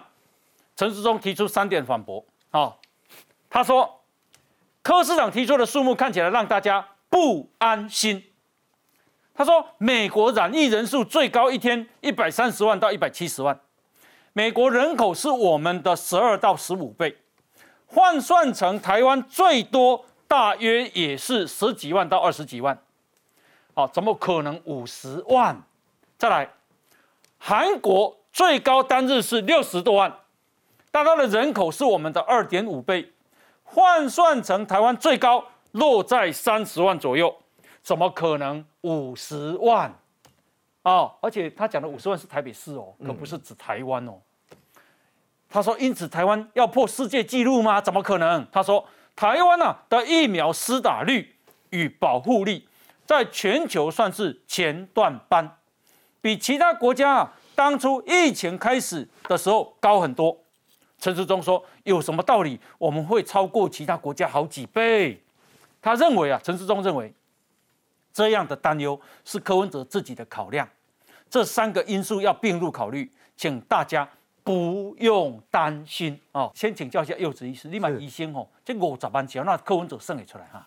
[0.76, 2.22] 陈时中提出三点反驳。
[2.50, 2.78] 好，
[3.48, 4.02] 他说
[4.82, 8.22] 柯市长提出的数目看起来让大家不安心。
[9.34, 13.58] 他说美国染疫人数最高一天一百三十万到一百七十万，
[14.32, 17.16] 美国人口是我们的十二到十五倍，
[17.86, 22.78] 换算成台湾最多大约也是十几万到二十几万。
[23.74, 25.60] 好，怎么可能五十万？
[26.16, 26.48] 再来。
[27.38, 30.16] 韩国最高单日是六十多万，
[30.90, 33.12] 但它的人口是我们的二点五倍，
[33.64, 37.36] 换算成台湾最高落在三十万左右，
[37.84, 39.94] 怎么可能五十万？
[40.82, 44.14] 哦，而且他讲的五十万是台北市哦，可不是指台湾哦。
[45.48, 47.80] 他说，因此台湾要破世界纪录吗？
[47.80, 48.44] 怎么可能？
[48.50, 51.36] 他说，台湾呢的疫苗施打率
[51.70, 52.66] 与保护力
[53.06, 55.58] 在全球算是前段班。
[56.20, 60.36] 比其他国家啊，当初疫情开始的时候高很多。
[60.98, 62.58] 陈世忠说：“有什么道理？
[62.78, 65.22] 我们会超过其他国家好几倍。”
[65.82, 67.12] 他认为啊，陈世忠认为
[68.14, 70.66] 这样的担忧是柯文哲自己的考量。
[71.28, 74.08] 这三个因素要并入考虑，请大家
[74.44, 76.50] 不用担心哦。
[76.54, 80.64] 先请教一下柚子医师，立马医生哦，这五十万钱那柯文哲算得出来哈？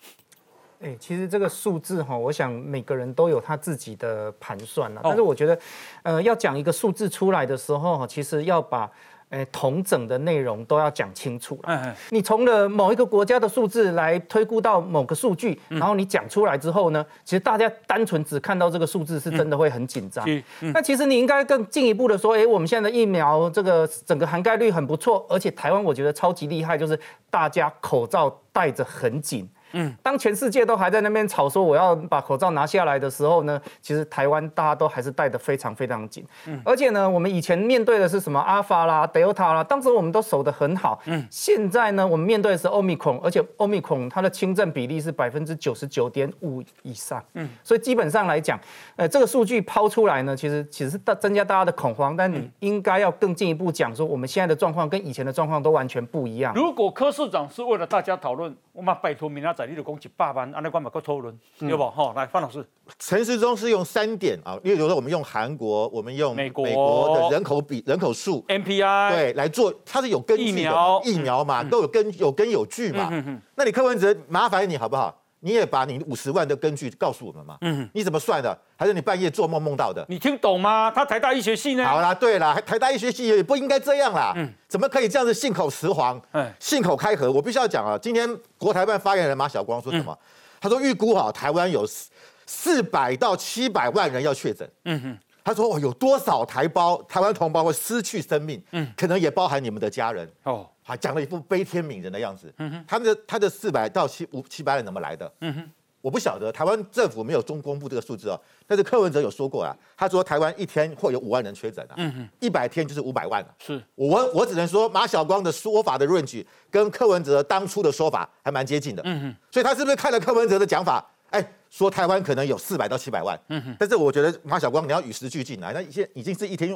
[0.79, 5.01] 哎，其实这个数字哈，我想每个人都有他自己的盘算了。
[5.03, 5.59] 但是我觉得，
[6.03, 8.91] 呃，要讲一个数字出来的时候，其实要把
[9.29, 11.95] 诶同整的内容都要讲清楚了。
[12.11, 20.25] 你从了某一个国家的数字来推估到某个数据，然后你讲出来之后呢，其实大家单纯只看到这个数字，是真的会很紧张。
[20.73, 26.97] 那其实你应该更进一步的说，哎，我们现在的疫苗这个整个涵盖率很不错，而且台湾我觉得超级厉害，就是
[27.29, 29.47] 大家口罩戴着很紧。
[29.77, 36.25] 嗯，当全世界都还在那边吵说我要把口罩拿下来的时候呢，其实台湾大家都还是戴得非常非常紧。
[36.47, 40.99] 嗯，而且呢，我们以前面对的是什么阿法啦、德尔塔啦，当时我们都守得很好。
[41.05, 47.23] 嗯，现在呢，我们面对的是欧米孔，而且欧米孔它的轻症比例是百分之九十九点五以上。
[47.33, 48.59] 嗯，所以基本上来讲，
[48.95, 56.51] 呃，这个数据抛出来呢，其实其实是大增加大家的恐慌，但你应该要更进一步讲说，我们现在的状况跟以前的状况都完全不一样。
[56.55, 59.66] 如果柯市长是为了大家讨论，我们拜托明仔。
[59.67, 61.89] 在你的攻击百万，安尼关嘛搁讨论，对不？
[61.89, 62.65] 好，来范老师，
[62.97, 66.65] 陈时中是用三点啊，因为比如说我们用韩国，我们用美国。
[67.13, 71.43] 的人口比人口数，MPI 对来做，它是有根据的疫苗。
[71.43, 73.11] 嘛，都有根有根有据嘛。
[73.55, 75.13] 那你柯文哲麻烦你好不好？
[75.39, 77.57] 你也把你五十万的根据告诉我们嘛？
[77.61, 78.57] 嗯，你怎么算的？
[78.75, 80.05] 还是你半夜做梦梦到的？
[80.09, 80.91] 你听懂吗？
[80.91, 81.85] 他台大医学系呢？
[81.85, 84.33] 好啦，对啦，台大医学系也不应该这样啦。
[84.35, 86.19] 嗯，怎么可以这样子信口雌黄？
[86.31, 87.31] 嗯，信口开河。
[87.31, 90.17] 我必须要讲啊，今天国台办发言人马晓光说什么？
[90.59, 92.09] 他说预估哈，台湾有四
[92.47, 94.67] 四百到七百万人要确诊。
[94.85, 98.61] 嗯哼，他说哦，有多少台胞台湾同胞会失去生命？
[98.71, 100.27] 嗯，可能也包含你们的家人。
[100.43, 100.67] 哦。
[100.87, 102.53] 还讲了一副悲天悯人的样子。
[102.59, 105.29] 嗯哼，他们的他的四百到七五七百人怎么来的？
[105.41, 105.69] 嗯哼，
[105.99, 108.39] 我不晓得，台湾政府没有中公布这个数字哦。
[108.65, 111.95] 但是柯文哲有说过啊，他说台湾一天会有五万人确诊啊。
[111.97, 113.53] 嗯哼，一百天就是五百万了。
[113.59, 119.01] 是，我我只能说马晓光的说法的论据跟柯文哲当初的说法还蛮接近的。
[119.05, 121.05] 嗯哼，所以他是不是看了柯文哲的讲法？
[121.31, 123.37] 哎，说台湾可能有四百到七百万。
[123.49, 126.73] 嗯哼，但是我觉得马晓光你要与时俱进啊，那一些已经是一天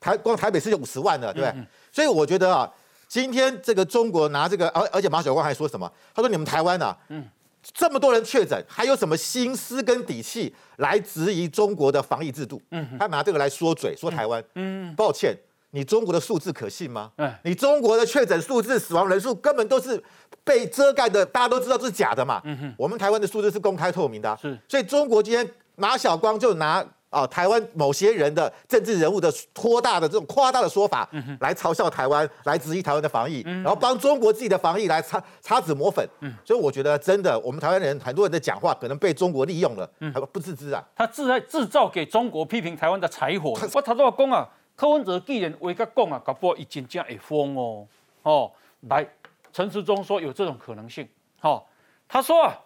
[0.00, 1.64] 台光台北市就五十万了，对不对？
[1.92, 2.68] 所以我觉得啊。
[3.12, 5.92] 今天这个中国拿这个，而而且马晓光还说什么？
[6.14, 7.22] 他说你们台湾呐，嗯，
[7.62, 12.58] 这么多人确诊，还有什么心思跟底气来质疑中国的防疫制度？
[12.70, 14.42] 嗯，他拿这个来说嘴，说台湾。
[14.54, 15.36] 嗯，抱歉，
[15.72, 17.12] 你中国的数字可信吗？
[17.16, 20.02] 嗯，你中国的确诊数字、死亡人数根本都是
[20.42, 22.40] 被遮盖的，大家都知道这是假的嘛。
[22.46, 24.34] 嗯哼，我们台湾的数字是公开透明的。
[24.40, 25.46] 是，所以中国今天
[25.76, 31.06] 马晓光就拿啊台湾某些人的政治人物的拖大的这种夸大的说法，
[31.40, 36.08] 来嘲笑台湾，来质疑台湾的防疫，然后帮中国自己的防疫来擦擦脂抹粉。
[36.42, 40.82] 所以我觉得真的，我们台湾人很多人的讲话可能被中国利用了，还不自知啊。
[40.96, 43.50] 他制在制造给中国批评台湾的柴火。
[43.50, 47.86] 我头先话讲啊，柯文哲既然话甲讲啊，搞不好已经正会疯哦。
[48.22, 48.50] 哦，
[48.88, 49.06] 来，
[49.52, 51.06] 陈时中说有这种可能性。
[51.38, 51.68] 好，
[52.08, 52.58] 他说啊。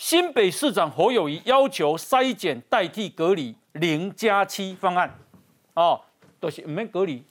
[0.00, 5.14] 新北市长侯友谊要求筛检代替隔离零加七方案，
[5.74, 6.00] 哦，
[6.40, 7.22] 都是唔免隔离，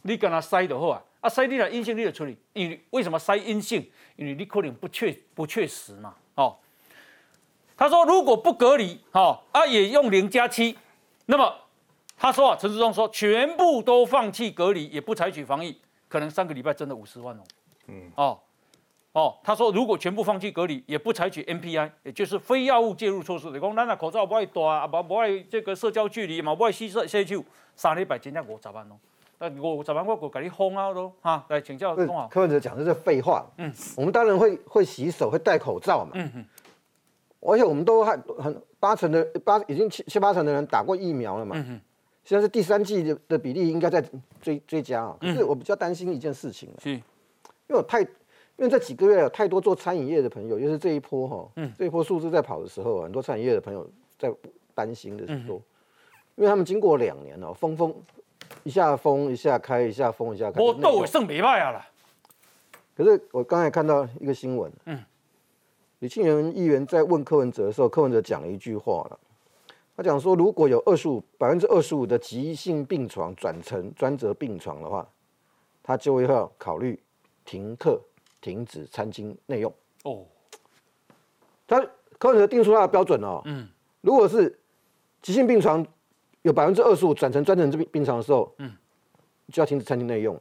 [0.00, 3.86] 你跟他筛就好啊，啊筛你了阴性你就处理，因为为什么筛阴性？
[4.16, 6.56] 因为你可能不确不确实嘛，哦，
[7.76, 10.78] 他说如果不隔离，哦啊也用零加七，
[11.26, 11.54] 那么
[12.16, 17.42] 他说啊陈志忠说全部都放弃隔离，也不采取防疫，可能三个礼拜真的五十万哦，
[17.88, 18.40] 嗯，哦。
[19.16, 27.42] 哦，他说如果全部放弃隔离，也不采取 NPI，也就是非药物介入措施，你讲咱那口罩不爱戴啊，不不爱这个社交距离嘛，不爱洗手洗手，
[27.74, 28.98] 三礼拜真正五十万咯。
[29.38, 32.28] 那我十万我我给你封啊都哈，来请教钟好。
[32.28, 36.44] 柯文哲讲的是废话，嗯，我们当然会会洗手，会戴口罩嘛，嗯嗯，
[37.40, 41.80] 而且我们都还很八成的八已经七七八成的人打过疫苗了嘛，嗯哼，
[42.22, 44.04] 现在是第三季的的比例应该在
[44.42, 47.02] 追追加啊，可是我比较担心一件事情，是，因
[47.68, 48.06] 为我太。
[48.56, 53.86] 因为这几个月有太多做餐饮业的朋友，就是这一波哈，嗯，这一波数字在跑的时候，很多餐饮业的朋友
[54.18, 54.32] 在
[54.74, 55.60] 担心的是说，
[56.36, 57.94] 因为他们经过两年了，封封
[58.62, 61.86] 一下封一下开，一下封一下开，我都剩没卖啊了。
[62.96, 65.04] 可是我刚才看到一个新闻，嗯，
[65.98, 69.18] 李庆元议员在问柯文哲的时候，柯文哲讲了一句话了，
[69.94, 75.06] 他讲说，如果有二十五百分之二十五的急性病床转成专责病床的话，
[75.82, 76.98] 他就会要考虑
[77.44, 78.00] 停课。
[78.40, 79.72] 停止餐巾内用。
[80.04, 80.24] 哦，
[81.66, 81.80] 他
[82.18, 83.68] 柯文哲定出他的标准哦，嗯，
[84.00, 84.56] 如果是
[85.20, 85.84] 急性病床
[86.42, 88.72] 有百分之二十五转成专程病病床的时候，嗯，
[89.52, 90.40] 就要停止餐巾内用，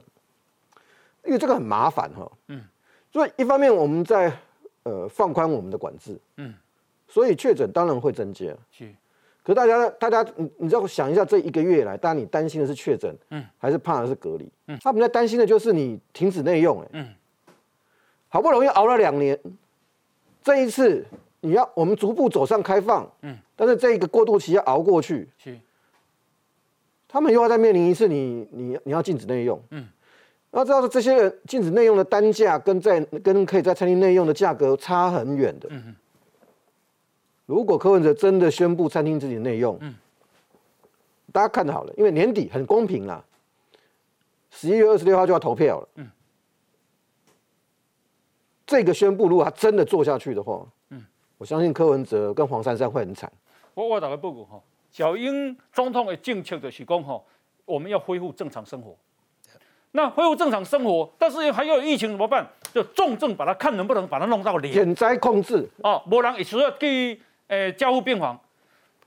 [1.24, 2.64] 因为这个很麻烦哈，嗯，
[3.12, 4.32] 所以一方面我们在
[4.84, 6.54] 呃放宽我们的管制，嗯，
[7.08, 8.94] 所以确诊当然会增加，是，
[9.42, 17.16] 可是大家大家你你要想一下这一个月来，当然你担心的是确诊，嗯，还是怕的是隔离，嗯，他们在担心的就是你停止内用，哎，嗯。
[18.30, 19.40] 好不容易熬了两年，
[20.44, 21.06] 这一次
[21.40, 25.58] 你要我们逐步走上开放，嗯，但是这一个过渡期要熬过去，是，
[27.08, 29.88] 他们又要再面临一次你你你要禁止内用，嗯，
[30.52, 35.96] 要知道这些人禁止内用的单价跟在跟可以在餐厅内用的价格差很远的，嗯
[37.46, 39.96] 如果柯文哲真的宣布餐厅自己内用，嗯，
[41.32, 43.24] 大家看好了，因为年底很公平啦，
[44.50, 46.10] 十一月二十六号就要投票了，嗯。
[48.66, 51.06] 这个宣布，如果他真的做下去的话，嗯，
[51.38, 53.32] 我相信柯文哲跟黄珊珊会很惨。
[53.74, 54.60] 我我打个报告哈，
[54.92, 57.22] 小英总统的政策就是讲哈，
[57.66, 58.96] 我们要恢复正常生活。
[59.92, 62.46] 那恢复正常生活，但是还要有疫情怎么办？
[62.74, 64.72] 就重症把它看能不能把它弄到零。
[64.74, 68.40] 减灾控制哦，不然也需要给诶加护病房。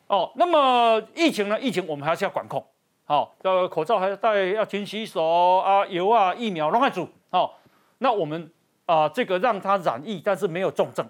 [0.06, 1.60] 哦，那么疫情呢？
[1.60, 2.64] 疫情我们还是要管控。
[3.04, 5.22] 好，要口罩还要戴，要勤洗手
[5.58, 7.08] 啊，油啊，疫苗拢要做。
[7.30, 7.58] 好，
[7.98, 8.50] 那我们。
[8.88, 11.06] 啊，这个让他染疫，但是没有重症，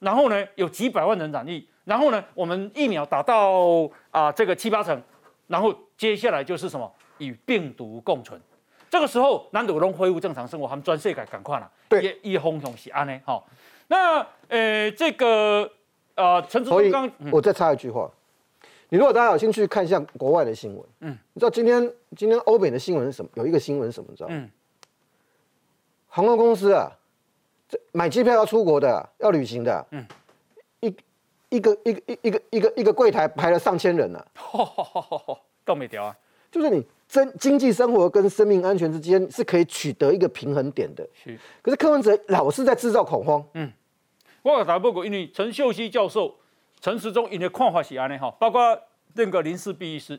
[0.00, 5.02] 然后呢，有几百万人染疫，然后呢，我们疫苗打到啊这个七八成，
[5.46, 8.38] 然后接下来就是什么与病毒共存，
[8.90, 13.48] 这个时候南斗龙恢复正常生活，他们专设改赶快了，对，一轰轰喜安呢，好，
[13.88, 14.18] 那
[14.48, 15.66] 呃这个
[16.16, 18.10] 呃陈志忠刚，我再插一句话，
[18.90, 23.30] 你如果大家有兴趣看一下国外的新闻，嗯，你知道今天今天欧美的新闻是什么？
[23.36, 24.08] 有一个新闻什么？
[24.10, 24.28] 你知道？
[24.30, 24.50] 嗯，
[26.08, 26.92] 航空公司啊。
[27.92, 30.06] 买机票要出国的，要旅行的，嗯，
[30.80, 30.94] 一
[31.48, 34.24] 一个一个一一个一个一个柜台排了上千人呢，
[35.64, 36.16] 都没掉啊，
[36.50, 41.38] 就是你真经济生活跟生命安全之间是可以取得一个平衡点的，是。
[41.60, 43.70] 可是柯文哲老是在制造恐慌，嗯，
[44.42, 46.34] 我打报告，因为陈秀熙教授、
[46.80, 48.78] 陈时中因的看法是安尼哈，包括
[49.14, 50.18] 那个林世璧医师，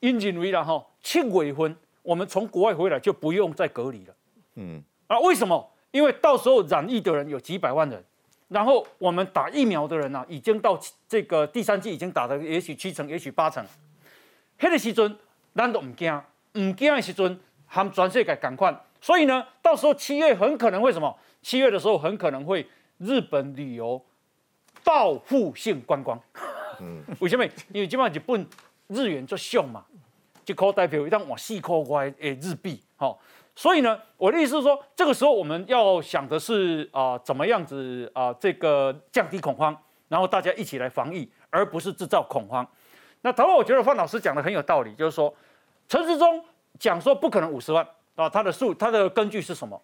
[0.00, 4.14] 因认为了哈，七月份我们从国外回来就不用再隔离了，
[4.56, 5.70] 嗯，啊，为什么？
[5.94, 8.04] 因为到时候染疫的人有几百万人，
[8.48, 10.76] 然后我们打疫苗的人呢，已经到
[11.08, 13.64] 这个第三季已经打的也许七成，也许八成。
[14.58, 15.16] 那个时阵，
[15.54, 16.12] 咱都唔惊，
[16.54, 17.38] 唔惊的时阵，
[17.68, 18.76] 他们全世界赶快。
[19.00, 21.16] 所以呢，到时候七月很可能会什么？
[21.42, 22.66] 七月的时候很可能会
[22.98, 24.04] 日本旅游
[24.82, 26.20] 报复性观光。
[26.80, 27.44] 嗯，为什么？
[27.72, 28.44] 因为基本上日本
[28.88, 29.84] 日元就凶嘛，
[30.44, 33.20] 一块代表一旦往四块块诶日币，好。
[33.56, 39.76] 所以呢，我的意思是说，这个时候我们要想的是啊，怎么样子啊，这个降低恐慌，
[40.08, 42.66] 然后大家一起来防疫，而不是制造恐慌。
[43.22, 45.32] 那同样，我觉得范老师讲的很有道理，就是说，
[45.88, 46.44] 陈时中
[46.78, 47.86] 讲说不可能五十万
[48.16, 49.80] 啊，他的数他的根据是什么？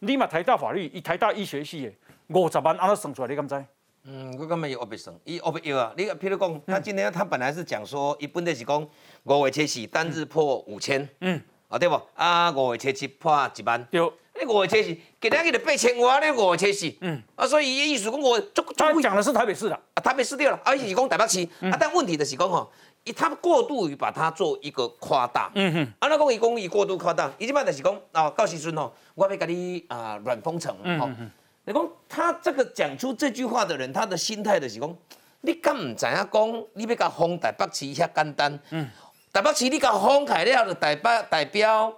[0.00, 1.92] 立马台大法律，以台大医学系的
[2.28, 3.64] 五十万，安怎算出来，你敢知？
[4.04, 5.92] 嗯，我感觉伊黑白算，伊黑白要啊。
[5.96, 8.88] 你譬如讲，他今天他本来是讲说，一般的是讲
[9.24, 11.38] 五月七四单日破五千，嗯，
[11.70, 11.98] 啊对不？
[12.14, 14.12] 啊五月七七破一万，对。
[14.40, 18.40] 你五月七是，今日日就八千外，你五月七四，嗯，啊所以意思讲我，
[18.76, 22.70] 他讲的是台北市的，啊台北市对了，啊伊是讲台北市，啊但问题的是讲吼，
[23.04, 31.08] 伊他过度于把它做一个夸大，嗯哼，啊那讲伊讲伊过度夸大，伊即摆就是讲啊到时阵吼，我要甲你啊软封城，吼。
[31.66, 34.96] 你讲他这个讲出这句话的人，他的心态就是讲，
[35.42, 38.58] 你敢唔知影讲，你要甲封台北市遐简单？
[38.70, 38.88] 嗯，
[39.32, 41.92] 台北市你甲封开了，就代表代表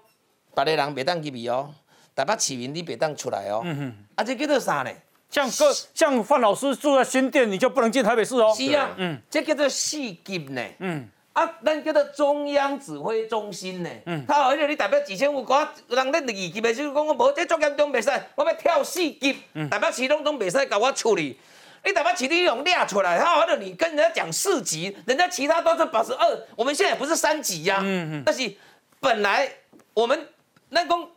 [0.55, 1.71] 别个人袂当入去哦，
[2.15, 3.63] 台北市民你袂当出来哦。
[3.65, 4.91] 嗯哼，啊这叫做啥呢？
[5.31, 8.53] 像个像范老师住在新店，你就不能进台北市哦。
[8.55, 10.63] 是啊，嗯，这叫做四级呢。
[10.79, 11.09] 嗯。
[11.33, 13.89] 啊，咱叫做中央指挥中心呢。
[14.05, 14.23] 嗯。
[14.27, 19.39] 他好像你代表几千户，我人咧二级的时候讲我无，这作业中袂使，我要跳四级。
[19.55, 19.67] 嗯。
[19.71, 21.41] 代表其中都袂使甲我处理。
[21.85, 27.79] 你代表其你用列出来，他或者你跟人家讲四级，人家其他都是八十二，我们现在不是三级呀。
[27.83, 28.23] 嗯嗯。
[28.25, 28.55] 但是
[29.01, 29.51] 本来
[29.95, 30.29] 我们
[30.69, 31.09] 那讲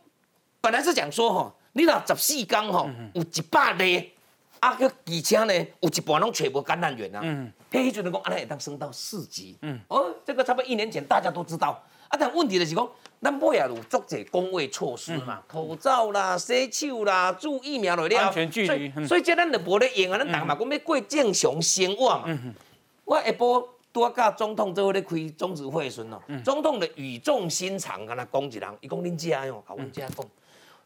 [0.60, 4.12] 本来是讲说吼，你若十四缸吼有一百例，
[4.60, 7.20] 啊个而且呢有一半拢全部感染源啊。
[7.22, 7.52] 嗯。
[7.70, 9.58] 迄阵讲，安尼会当升到四级。
[9.62, 11.84] 嗯，哦，这个差不多一年前大家都知道。
[12.08, 12.88] 啊，但问题就是讲，
[13.20, 18.18] 咱尾也有足者工卫措施嘛，口罩啦、洗手啦、注疫苗了了。
[18.18, 19.06] 安全距离。
[19.06, 22.24] 所以这咱就无咧用啊，咱大嘛讲要过正常生活嘛。
[22.26, 22.54] 嗯
[23.04, 30.26] 我下晡拄甲总统做咧开总指会时哦，总统的语重心长跟他讲一人，伊讲恁家哦，甲阮家讲，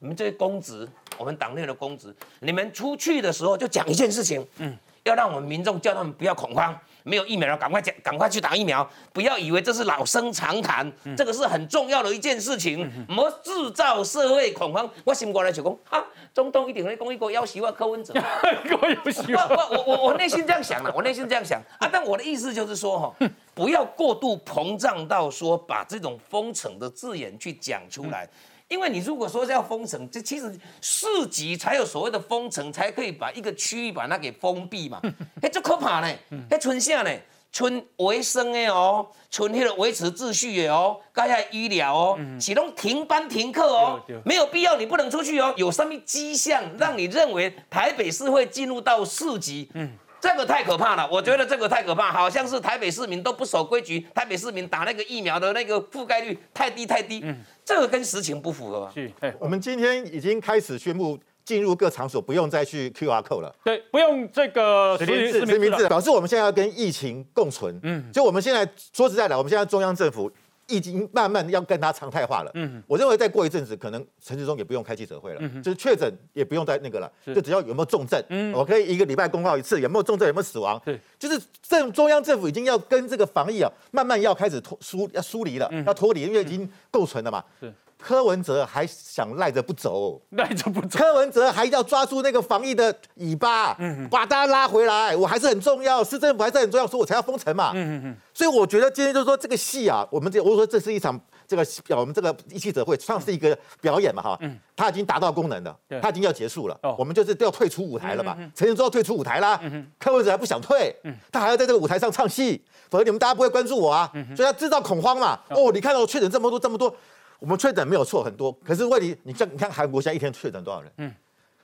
[0.01, 4.47] 你们这些公职，我们党内的公职，你们出去的时候就讲一件事情。
[4.59, 4.77] 嗯。
[5.05, 14.89] 要让我们民众叫他们不要恐慌，没有疫苗了，赶快讲，赶快去打疫苗，不要以为这是老生常谈，这个是很重要的一件事情，莫制造社会恐慌。
[15.05, 23.15] 我心过来就讲，啊，中东一定会讲一个要希望柯文哲， 要希望，我我我我内心这样想了， 我内心这样想啊，但我的意思就是说哈，
[23.55, 28.29] 不要过度膨胀到说把这种封城的字眼去讲出来。
[28.71, 35.01] 因为你如果说是要封城，这其实市级才有所谓的封城，才可以把一个区域把它给封闭嘛。
[35.43, 36.07] 哎，这可怕呢！
[36.49, 37.11] 哎，春夏呢，
[37.51, 45.53] 村卫生的哦，春那个维持秩序的哦，该下医疗哦，启动停班停课哦，没有必要你不能出去哦。
[45.57, 49.69] 有什么迹象让你认为台北市会进入到市级？
[49.75, 49.99] 嗯。
[50.21, 58.91] 这个太可怕了，我觉得这个太可怕，好像是台北市民都不守规矩，台北市民打那个疫苗的那个覆盖率太低太低，嗯，这个跟实情不符合。
[58.95, 67.81] 是，我们今天已经开始宣布进入各场所不用再去 QR code 了，对，不用这个实名制，实名制表示我们现在要跟疫情共存。
[67.83, 70.31] 嗯，就我们现在说实在的，我们现在中央政府。
[70.71, 72.51] 已经慢慢要跟他常态化了。
[72.55, 75.41] 嗯，我认为再过一阵子，可能陈志忠也不用开记者会了。
[75.43, 80.81] 嗯，就是确诊也不用再那个了，就只要有没有重症，嗯，我可以一个礼拜公告一次有没有重症，有没有死亡。
[80.85, 87.45] 对，就是政中央政府已经要跟这个防疫啊，慢慢要开始脱疏要疏离了，要脱离，因为已经构存了嘛。
[87.61, 87.73] 是。
[88.01, 90.99] 柯文哲还想赖着不走，赖着不走。
[90.99, 95.15] 柯文哲还要抓住那个防疫的尾巴，嗯，把大家拉回来。
[95.15, 97.73] 我还是很重要，市政府还是很重要，所以我才要封城嘛。
[97.75, 98.17] 嗯嗯嗯。
[98.33, 104.39] 所以我觉得今天就是说这个戏啊，我们这我说这是一场这个表我们这个记者会算是一个表演嘛哈。
[104.41, 104.59] 嗯。
[104.75, 106.79] 他已经达到功能了，他已经要结束了。
[106.83, 106.97] 哦。
[106.99, 108.35] 我们就是都要退出舞台了嘛。
[108.55, 109.61] 陈建州要退出舞台啦。
[109.63, 114.11] 嗯柯文哲还不想退，嗯，他还要在这个舞台上唱戏，否则你们大家不会关注我啊。
[114.15, 114.35] 嗯。
[114.35, 115.39] 所以他制造恐慌嘛。
[115.51, 116.95] 哦，你看到我确诊这么多这么多。
[117.41, 120.93] 我们确诊没有错很多，可是问题，你像你看韩国现在一天确诊多少人？
[120.99, 121.15] 嗯，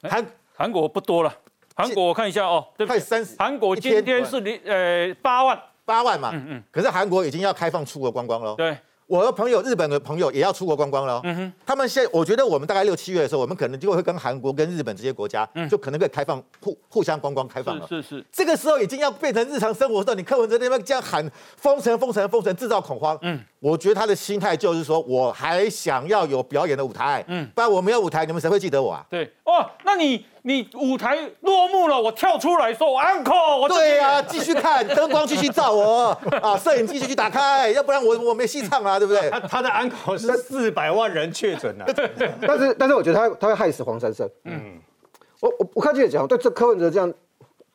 [0.03, 1.33] 韩韩国不多了，
[1.75, 8.77] 韩国我看一下哦，快三十，韩国今天是零呃八万八万嘛，嗯嗯，可是韩国已经要开放出国观光了，对。
[9.09, 11.21] 我的朋友，日本的朋友也要出国观光了。
[11.23, 17.87] 嗯哼，他们现在，我觉得我们大概六七月的时候，我们可能就会跟韩国、跟日本这些国家，就可能可以开放互互相观光开放了。
[17.87, 18.25] 是是。
[18.33, 21.25] 这个时候已经要变成日常生活的时候，你柯文哲那边这样喊
[21.57, 23.17] 封城、封城、封城，制造恐慌。
[23.23, 27.25] 嗯，我觉得他的心态就是说，我还想要有表演的舞台。
[27.29, 29.05] 嗯，不然我没有舞台，你们谁会记得我啊？
[29.11, 30.25] 对，哦，那你。
[30.47, 39.29] 你舞台落幕了，我跳出来说 uncle，我对呀，继续看灯光继续照我啊， 摄影机继续打开，要不然我我没戏唱啊，对不对？
[39.29, 41.85] 他他的 uncle 是四百万人确诊啊，
[42.41, 44.25] 但是但是我觉得他他会害死黄珊珊。
[44.45, 44.79] 嗯，
[45.41, 47.13] 我我我看记者讲，对这柯文哲这样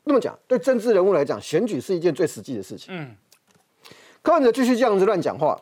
[0.05, 2.95] 那么讲，对政治人物来讲，选举是一件最实际的事情。
[2.97, 3.13] 嗯，
[4.21, 5.59] 柯文哲继续这样子乱讲话，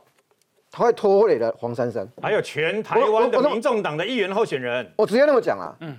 [0.71, 4.91] 他会拖累了黄珊珊，还有全台湾的民众党的议员候选人。
[4.95, 5.97] 我直接那么讲啊，嗯。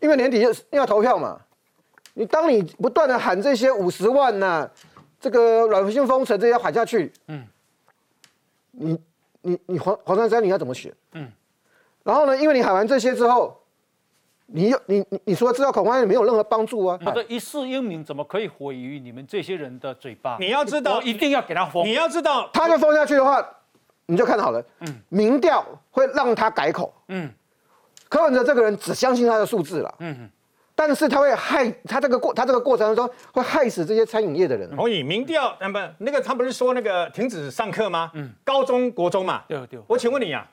[0.00, 0.40] 因为年底
[0.70, 1.36] 要投票嘛，
[2.14, 4.70] 你当你不断的喊这些五十万呐，
[5.20, 7.44] 这个软性封城这些喊下去，嗯，
[8.70, 8.96] 你
[9.42, 10.92] 你你黄黄珊珊你要怎么选？
[11.14, 11.28] 嗯，
[12.04, 13.60] 然后呢，因为你喊完这些之后，
[14.46, 16.96] 你你你你说制造恐慌也没有任何帮助啊。
[17.04, 20.36] 他的一世英名怎么可以毁于你们这些人的嘴巴？
[20.38, 21.84] 你要知道，一定要给他封。
[21.84, 23.44] 你要知道，他就封下去的话，
[24.08, 24.62] 你就看好了。
[24.80, 26.92] 嗯，民调会让他改口。
[27.08, 27.30] 嗯，
[28.08, 29.94] 柯文哲这个人只相信他的数字了。
[30.00, 30.28] 嗯。
[30.74, 34.70] 但是他会害他这个过他这个过程当中会害死这些餐饮业的人。
[34.76, 38.10] 同意民调，那么那个他不是说那个停止上课吗？
[38.14, 39.42] 嗯，高中国中嘛。
[39.48, 39.80] 对对。
[39.88, 40.48] 我请问你啊，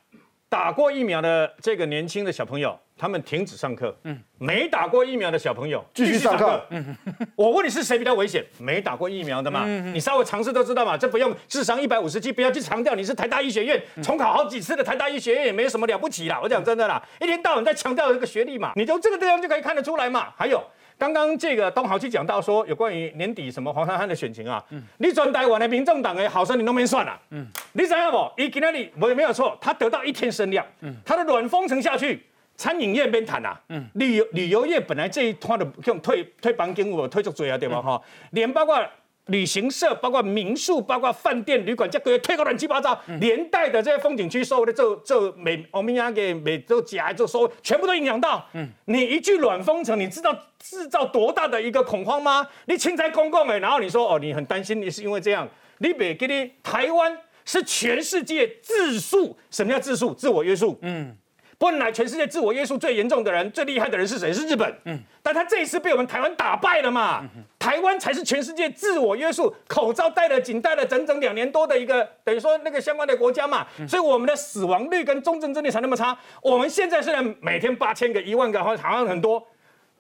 [0.56, 2.80] 打过疫苗的这个年轻的小朋友。
[2.98, 6.96] 他们停止上课，嗯，没打过疫苗的小朋友继续上课，嗯，
[7.36, 8.42] 我问你是谁比较危险？
[8.58, 16.40] 没打过疫苗的嘛，你稍微尝试都知道嘛，这不用智商一百五十七，不要去强调你是台大医学院重考好几次的台大医学院也没有什么了不起啦。
[16.42, 20.30] 我讲真的啦，一天到晚在强调这个学历嘛，你从这个地方就可以看得出来嘛。
[20.38, 20.64] 还有
[20.98, 24.64] 刚刚这个东豪去讲到说有关于年底什么黄珊珊的选情啊，
[24.98, 28.42] 你转台湾的民众党的好生你都没算了，嗯，你想要不？
[28.42, 32.26] 伊今天你没没有错，他得到一天声量，嗯，他的软封城下去。
[32.58, 37.82] 餐饮业边谈啊，嗯，旅游旅游业本来这一摊的用退退房金我退足多啊，对吧？
[37.82, 38.82] 哈，连包括
[39.28, 48.48] 旅行社、包括民宿、包括饭店、旅馆，这个推个乱七八糟，连带的这些风景区收的这这每欧米亚给每周加就收，全部都影响到。
[48.54, 52.48] 嗯，你一句软封城，你知道制造多大的一个恐慌吗？
[52.66, 55.48] 你青菜公共哎，然后你说哦，你很担心，你是因为这样，
[55.80, 60.14] 你别给你台湾是全世界自述，什么叫自述？
[60.14, 60.78] 自我约束。
[60.82, 61.18] 嗯。
[61.58, 64.34] 本来全世界自我约束最严重的人、最厉害的人是谁？
[64.34, 64.76] 是日本。
[64.84, 67.24] 嗯，但他这一次被我们台湾打败了嘛？
[67.58, 73.66] 台湾才是全世界自我约束、口罩戴了紧戴了整整两年多的一个，等于说那个相关的国家嘛。
[73.88, 76.18] 所以我们的死亡率跟重症症率才那么差。
[76.42, 79.42] 我们现在虽然每天八千个、一万个，好像很多，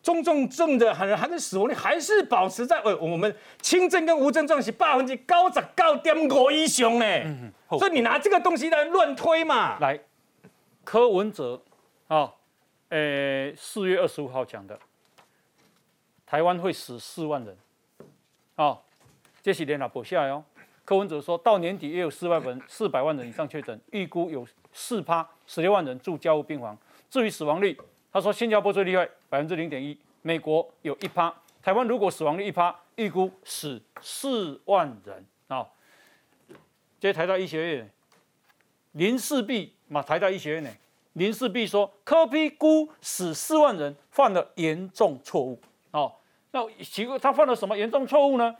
[0.03, 7.05] 中重症的还还是死亡率还是保持在呃我们轻症跟无症状是百分之高十九点五以上呢。
[7.79, 9.77] 所以你拿这个东西来乱推嘛？
[9.79, 9.97] 来。
[10.85, 11.59] 柯文哲，
[12.07, 12.31] 啊，
[12.89, 14.79] 呃，四月二十五号讲的，
[16.25, 17.57] 台湾会死四万人，
[18.55, 18.79] 啊，
[19.41, 20.45] 这是连老补下来哦。
[20.85, 26.77] 柯文哲说到年底也有四万人，四百万人以上确诊，预估有四趴十六万人住交护病房。
[27.09, 27.75] 至于死亡率，
[28.13, 31.33] 他说新加坡最厉害，百分之零点一，美国有一趴，
[31.63, 35.67] 台湾如果死亡率一趴，预估死四万人啊。
[36.99, 37.91] 这台大医学院
[38.95, 39.71] 林世璧。
[39.87, 40.69] 嘛台大医学院呢，
[41.13, 45.61] 林世璧说，科批估死四万人，犯了严重错误。
[45.91, 46.11] 哦，
[46.49, 48.55] 那奇怪，他犯了什么严重错误呢？